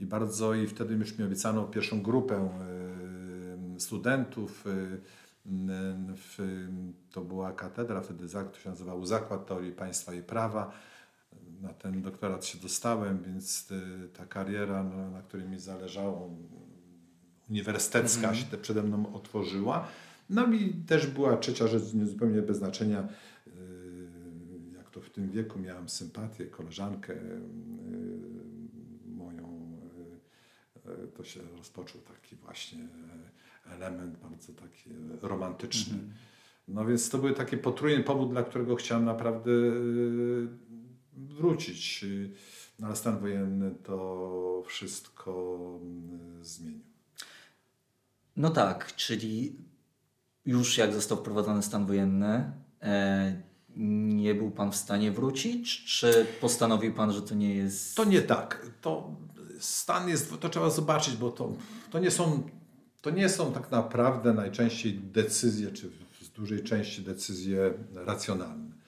[0.00, 2.48] i bardzo, i wtedy już mi obiecano pierwszą grupę
[3.76, 4.66] y, studentów.
[4.66, 5.00] Y,
[6.16, 6.66] w,
[7.10, 10.72] to była katedra, wtedy to się nazywał Zakład Teorii Państwa i Prawa.
[11.62, 13.72] Na ten doktorat się dostałem, więc
[14.16, 16.30] ta kariera, no, na której mi zależało,
[17.50, 18.50] uniwersytecka -hmm.
[18.50, 19.88] się przede mną otworzyła.
[20.30, 23.08] No i też była trzecia rzecz, zupełnie bez znaczenia,
[23.46, 23.50] y,
[24.76, 27.40] jak to w tym wieku miałem sympatię, koleżankę y,
[29.06, 29.76] moją,
[31.04, 32.88] y, to się rozpoczął taki właśnie
[33.66, 34.90] element bardzo taki
[35.22, 35.94] romantyczny.
[35.94, 36.12] Mhm.
[36.68, 39.50] No więc to był taki potrójny powód, dla którego chciałem naprawdę
[41.12, 42.04] wrócić.
[42.82, 45.58] Ale stan wojenny to wszystko
[46.42, 46.80] zmienił.
[48.36, 49.56] No tak, czyli
[50.46, 52.52] już jak został wprowadzony stan wojenny,
[52.82, 53.42] e,
[53.76, 57.96] nie był Pan w stanie wrócić, czy postanowił Pan, że to nie jest...
[57.96, 58.66] To nie tak.
[58.80, 59.16] To
[59.60, 61.52] stan jest, to trzeba zobaczyć, bo to,
[61.90, 62.42] to, nie, są,
[63.02, 65.90] to nie są tak naprawdę najczęściej decyzje, czy
[66.20, 68.81] w dużej części decyzje racjonalne.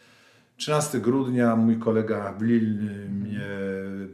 [0.65, 3.49] 13 grudnia mój kolega w Lille mnie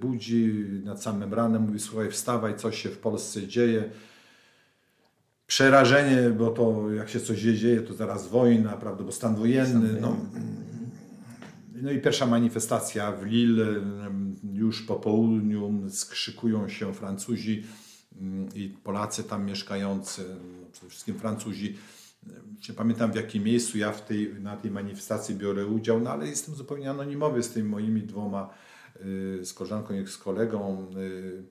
[0.01, 3.91] budzi nad samym ranem, mówi słuchaj wstawaj, coś się w Polsce dzieje
[5.47, 10.01] przerażenie, bo to jak się coś dzieje, to zaraz wojna, prawda, bo stan wojenny.
[10.01, 10.17] No,
[11.83, 13.67] no i pierwsza manifestacja w Lille,
[14.53, 17.65] już po południu skrzykują się Francuzi
[18.21, 20.25] mm, i Polacy tam mieszkający,
[20.61, 21.77] no przede wszystkim Francuzi.
[22.69, 26.29] Nie pamiętam w jakim miejscu ja w tej, na tej manifestacji biorę udział, no ale
[26.29, 28.51] jestem zupełnie anonimowy z tymi moimi dwoma,
[29.41, 30.87] y, z koleżanką i z kolegą.
[30.97, 31.43] Y,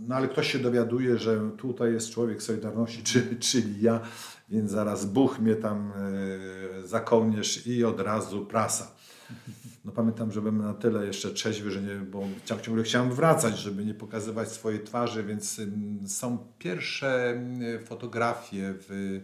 [0.00, 4.00] no ale ktoś się dowiaduje, że tutaj jest człowiek Solidarności, czyli, czyli ja,
[4.48, 5.92] więc zaraz Buch mnie tam
[6.82, 8.94] e, za kołnierz i od razu prasa.
[9.84, 12.24] No pamiętam, że byłem na tyle jeszcze trzeźwy, że nie, bo
[12.62, 15.60] ciągle chciałem wracać, żeby nie pokazywać swojej twarzy, więc
[16.06, 17.40] są pierwsze
[17.84, 19.20] fotografie w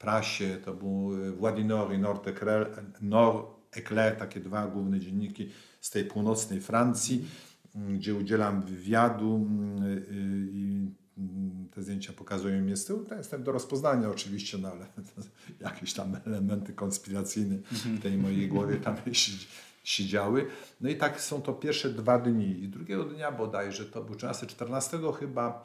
[0.00, 2.28] prasie, to był Władinor i Nord
[3.72, 7.24] Eclair, takie dwa główne dzienniki z tej północnej Francji
[7.74, 10.06] gdzie udzielam wywiadu mm, y,
[10.52, 13.04] i mm, te zdjęcia pokazują mnie z tyłu.
[13.04, 14.86] To jestem do rozpoznania oczywiście, no ale
[15.70, 18.96] jakieś tam elementy konspiracyjne w tej mojej głowie tam
[19.84, 20.46] siedziały.
[20.80, 22.62] No i tak są to pierwsze dwa dni.
[22.62, 25.64] I drugiego dnia bodajże, to był 13-14 chyba,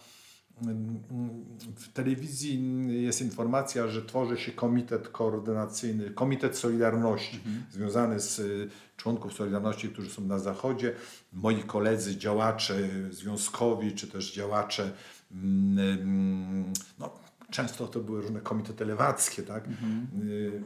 [1.75, 2.61] w telewizji
[3.03, 7.63] jest informacja, że tworzy się komitet koordynacyjny, komitet Solidarności, mhm.
[7.71, 10.93] związany z y, członków Solidarności, którzy są na Zachodzie.
[11.33, 14.91] Moi koledzy, działacze związkowi, czy też działacze,
[15.31, 17.19] mm, mm, no,
[17.51, 19.67] często to były różne komitety lewackie, tak?
[19.67, 20.07] Mhm.
[20.29, 20.61] Y,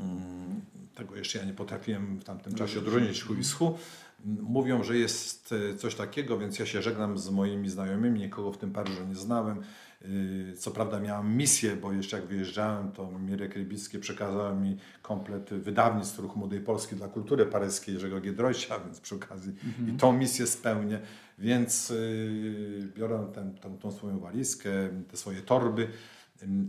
[0.00, 0.60] mm,
[0.94, 3.78] tego jeszcze ja nie potrafiłem w tamtym czasie odróżnić hu i schu
[4.24, 8.58] mówią, że jest e, coś takiego, więc ja się żegnam z moimi znajomymi, nikogo w
[8.58, 9.62] tym Paryżu nie znałem.
[10.02, 15.50] E, co prawda miałem misję, bo jeszcze jak wyjeżdżałem, to Mirek Rybicki przekazał mi komplet
[15.50, 19.88] wydawnictw Ruch Młodej Polski dla kultury paryskiej Jerzego Giedroycia, więc przy okazji mhm.
[19.88, 21.00] i tą misję spełnię.
[21.38, 24.70] Więc yy, biorę ten, tą, tą swoją walizkę,
[25.08, 25.88] te swoje torby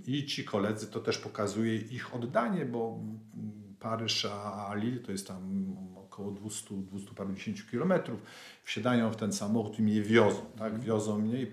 [0.05, 2.99] i ci koledzy to też pokazuje ich oddanie, bo
[3.79, 5.75] Paryż a Lille to jest tam
[6.13, 8.19] około 200, 200 parudziesięciu kilometrów,
[8.63, 10.81] wsiadają w ten samochód i mnie wiozą, tak, mhm.
[10.81, 11.47] wiozą mnie i,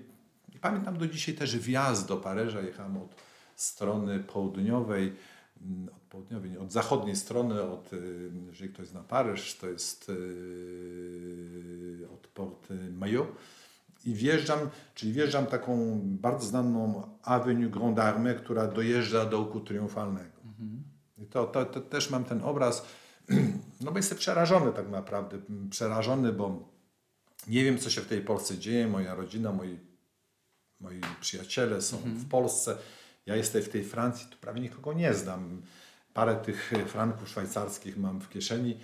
[0.55, 3.15] i pamiętam do dzisiaj też wjazd do Paryża, jechałem od
[3.57, 5.13] strony południowej,
[5.63, 12.09] mm, od południowej, od zachodniej strony, od, y, jeżeli ktoś zna Paryż, to jest yy,
[12.15, 13.29] od Port Maillot
[14.05, 14.59] i wjeżdżam,
[14.95, 20.41] czyli wjeżdżam taką bardzo znaną Avenue Grande Armée, która dojeżdża do Łuku Triumfalnego.
[20.45, 20.83] Mhm.
[21.19, 22.87] I to, to, to, też mam ten obraz,
[23.81, 25.39] no bo jestem przerażony tak naprawdę,
[25.71, 26.69] przerażony, bo
[27.49, 28.89] nie wiem, co się w tej Polsce dzieje.
[28.89, 29.79] Moja rodzina, moi,
[30.81, 32.17] moi przyjaciele są mhm.
[32.17, 32.77] w Polsce.
[33.27, 35.63] Ja jestem w tej Francji, tu prawie nikogo nie znam.
[36.15, 38.81] Parę tych franków szwajcarskich mam w kieszeni.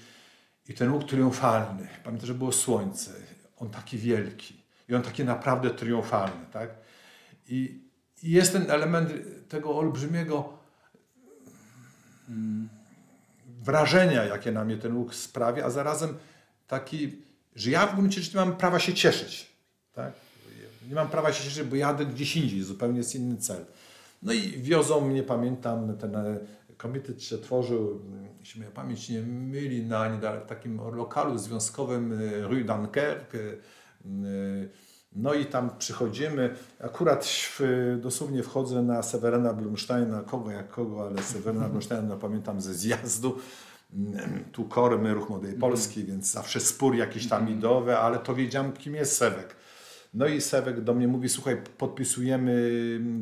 [0.68, 3.11] I ten łuk triumfalny, pamiętam, że było słońce,
[3.57, 6.70] on taki wielki i on taki naprawdę triumfalny, tak?
[7.49, 7.80] I,
[8.22, 9.12] i jest ten element
[9.49, 10.59] tego olbrzymiego
[12.28, 12.68] mm,
[13.67, 16.14] wrażenia, jakie na mnie ten łuk sprawia, a zarazem
[16.67, 17.23] taki,
[17.57, 19.47] że ja w gruncie rzeczy mam prawa się cieszyć.
[19.93, 20.12] Tak?
[20.89, 23.64] Nie mam prawa się cieszyć, bo jadę gdzieś indziej, zupełnie jest inny cel.
[24.23, 26.39] No i wiozą mnie, pamiętam, ten e,
[26.77, 28.01] komitet się tworzył,
[28.41, 33.57] jeśli moja pamięć nie myli, na takim lokalu związkowym e, Rue Dunkerque.
[35.12, 37.28] No i tam przychodzimy, akurat
[37.98, 43.38] dosłownie wchodzę na Sewerena Blumsteina, kogo jak kogo, ale Sewerena Blumsteina no, pamiętam ze zjazdu.
[43.94, 48.72] mm, tu kormy, ruch Młodej Polski, więc zawsze spór jakiś tam ideowy, ale to wiedziałem,
[48.72, 49.57] kim jest Sewek.
[50.14, 52.70] No i Sewek do mnie mówi, słuchaj, podpisujemy,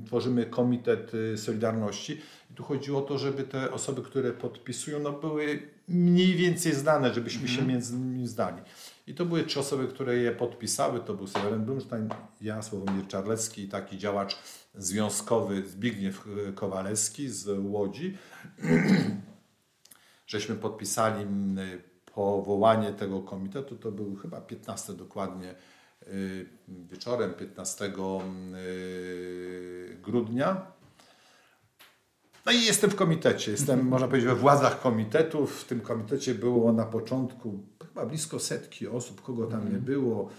[0.07, 2.21] tworzymy Komitet y, Solidarności.
[2.51, 7.15] I tu chodziło o to, żeby te osoby, które podpisują, no były mniej więcej znane,
[7.15, 8.63] żebyśmy się między nimi zdali.
[9.07, 11.01] I to były trzy osoby, które je podpisały.
[11.01, 12.09] To był Seweryn Blumstein,
[12.41, 14.39] ja, Sławomir Czarlecki i taki działacz
[14.75, 16.25] związkowy Zbigniew
[16.55, 18.19] Kowalewski z Łodzi.
[20.27, 21.27] Żeśmy podpisali
[22.15, 23.77] powołanie tego komitetu.
[23.77, 25.55] To był chyba 15 dokładnie
[26.03, 27.91] y, wieczorem 15 y,
[30.03, 30.73] grudnia.
[32.47, 35.47] No i jestem w komitecie, jestem, można powiedzieć, we władzach komitetu.
[35.47, 40.31] W tym komitecie było na początku chyba blisko setki osób, kogo tam nie było.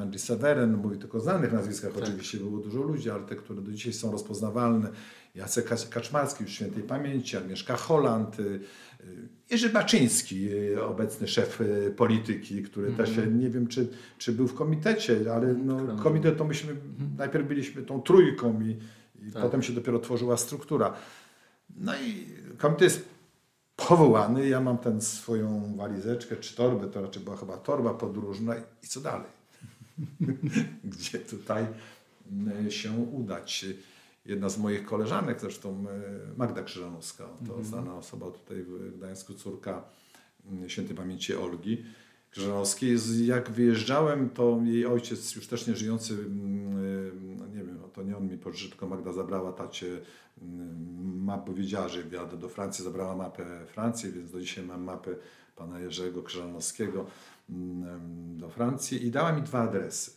[0.00, 2.02] Andrzej Severen, mówię tylko o znanych nazwiskach, tak.
[2.02, 4.88] oczywiście było dużo ludzi, ale te, które do dzisiaj są rozpoznawalne.
[5.34, 8.60] Jacek Kaczmarski, już świętej pamięci, Agnieszka Holland, y, y,
[9.50, 11.62] Jerzy Baczyński, y, obecny szef
[11.96, 16.44] polityki, który mm też nie wiem, czy, czy był w komitecie, ale no, komitet to
[16.44, 17.18] myśmy, mm -hmm.
[17.18, 18.78] najpierw byliśmy tą trójką i,
[19.28, 19.42] i tak.
[19.42, 20.94] potem się dopiero tworzyła struktura.
[21.76, 22.26] No i
[22.58, 23.17] komitet jest
[23.86, 28.86] powołany, ja mam tę swoją walizeczkę czy torbę, to raczej była chyba torba podróżna i
[28.86, 29.30] co dalej?
[30.84, 31.66] Gdzie tutaj
[32.32, 33.66] mm, się udać?
[34.26, 37.64] Jedna z moich koleżanek, zresztą e, Magda Krzyżanowska, to -hmm.
[37.64, 39.82] znana osoba tutaj w Gdańsku, córka
[40.66, 41.84] świętej pamięci Olgi,
[42.30, 42.96] Krzyżanowskiej.
[43.26, 48.02] Jak wyjeżdżałem, to jej ojciec, już też nie żyjący, mm, no nie wiem, no to
[48.02, 50.00] nie on mi pożyczył, tylko Magda zabrała tacie
[50.42, 55.14] mm, mapę, wiedziała, że jadę do Francji, zabrała mapę Francji, więc do dzisiaj mam mapę
[55.56, 57.06] pana Jerzego Krzyżanowskiego
[57.50, 60.10] mm, do Francji i dała mi dwa adresy.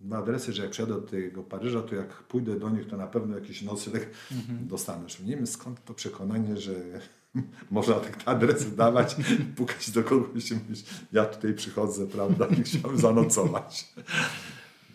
[0.00, 3.06] Dwa adresy, że jak przyjadę do tego Paryża, to jak pójdę do nich, to na
[3.06, 4.66] pewno jakiś nocleg mm -hmm.
[4.66, 5.06] dostanę.
[5.24, 7.00] Nie wiem skąd to przekonanie, że
[7.70, 9.16] można tak adres dawać,
[9.56, 13.94] pukać do kogoś i mówić, ja tutaj przychodzę, prawda, chciałem zanocować.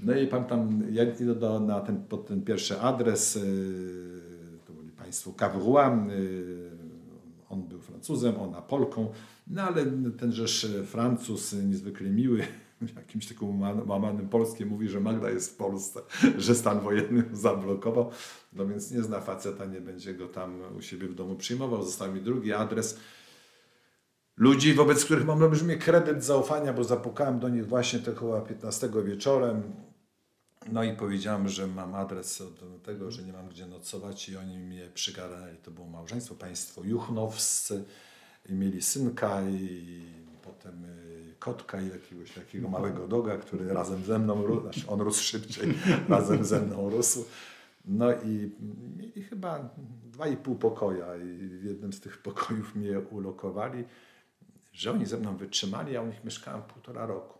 [0.03, 3.41] No i pan tam, ja idę do, na ten, pod ten pierwszy adres, yy,
[4.65, 6.71] to byli państwo Cavrois, yy,
[7.49, 9.11] on był Francuzem, ona Polką,
[9.47, 9.85] no ale
[10.19, 12.43] tenżeż Francuz niezwykle miły,
[12.95, 16.01] jakimś takim łamanym polskim mówi, że Magda jest w Polsce,
[16.37, 18.11] że stan wojenny zablokował,
[18.53, 21.83] no więc nie zna faceta, nie będzie go tam u siebie w domu przyjmował.
[21.83, 22.99] Został mi drugi adres
[24.37, 29.63] ludzi, wobec których mam olbrzymi kredyt zaufania, bo zapukałem do nich właśnie tego 15 wieczorem.
[30.71, 34.59] No i powiedziałem, że mam adres do tego, że nie mam gdzie nocować i oni
[34.59, 35.57] mnie przygarnęli.
[35.57, 37.83] To było małżeństwo, państwo juchnowscy
[38.49, 40.01] i mieli synka i
[40.41, 45.23] potem y, kotka i jakiegoś takiego małego doga, który razem ze mną, znaczy on rósł
[45.23, 45.73] szybciej,
[46.09, 47.25] razem ze mną rósł.
[47.85, 48.51] No i
[48.97, 49.69] mieli chyba
[50.05, 53.83] dwa i pół pokoja i w jednym z tych pokojów mnie ulokowali,
[54.73, 57.39] że oni ze mną wytrzymali, ja u nich mieszkałem półtora roku.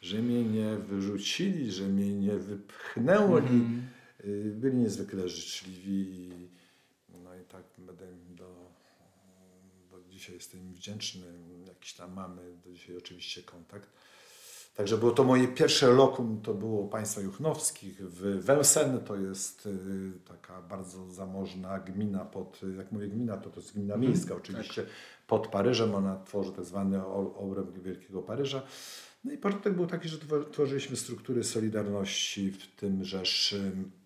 [0.00, 3.48] Że mnie nie wyrzucili, że mnie nie wypchnęli.
[3.48, 3.82] Mm
[4.24, 4.50] -hmm.
[4.50, 6.30] Byli niezwykle życzliwi.
[7.24, 8.06] No i tak będę
[10.26, 11.26] dzisiaj jestem im wdzięczny
[11.66, 13.90] jakiś tam mamy do dzisiaj oczywiście kontakt.
[14.74, 19.70] Także było to moje pierwsze lokum, to było państwa Juchnowskich w Welsen, to jest y,
[20.28, 24.82] taka bardzo zamożna gmina pod, jak mówię gmina, to to jest gmina mhm, miejska oczywiście,
[24.82, 24.92] tak.
[25.26, 27.06] pod Paryżem, ona tworzy tak zwany
[27.36, 28.62] obręb Wielkiego Paryża.
[29.24, 30.18] No i początek był taki, że
[30.52, 33.54] tworzyliśmy struktury Solidarności w tym rzesz,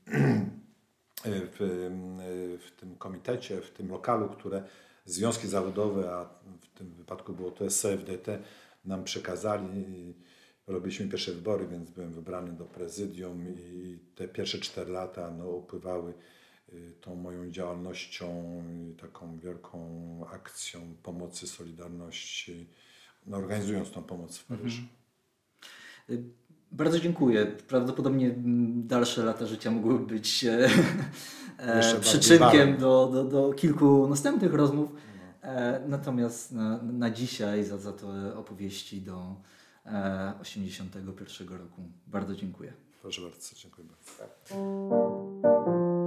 [1.24, 4.64] w, w tym komitecie, w tym lokalu, które
[5.10, 6.24] związki zawodowe, a
[6.60, 8.42] w tym wypadku było to SFDT,
[8.84, 10.14] nam przekazali.
[10.66, 16.14] Robiliśmy pierwsze wybory, więc byłem wybrany do prezydium i te pierwsze cztery lata no, upływały
[16.72, 18.62] y, tą moją działalnością,
[19.00, 22.68] taką wielką akcją pomocy, solidarności,
[23.26, 24.82] no, organizując tą pomoc w Paryżu.
[26.08, 26.34] Mhm.
[26.72, 27.46] Bardzo dziękuję.
[27.46, 28.34] Prawdopodobnie
[28.74, 30.68] dalsze lata życia mogłyby być e,
[31.58, 34.92] e przyczynkiem do, do, do kilku następnych rozmów.
[35.42, 39.36] E, natomiast na, na dzisiaj za, za te opowieści do
[39.86, 42.72] e, 81 roku bardzo dziękuję.
[43.02, 45.99] Proszę bardzo, dziękuję bardzo.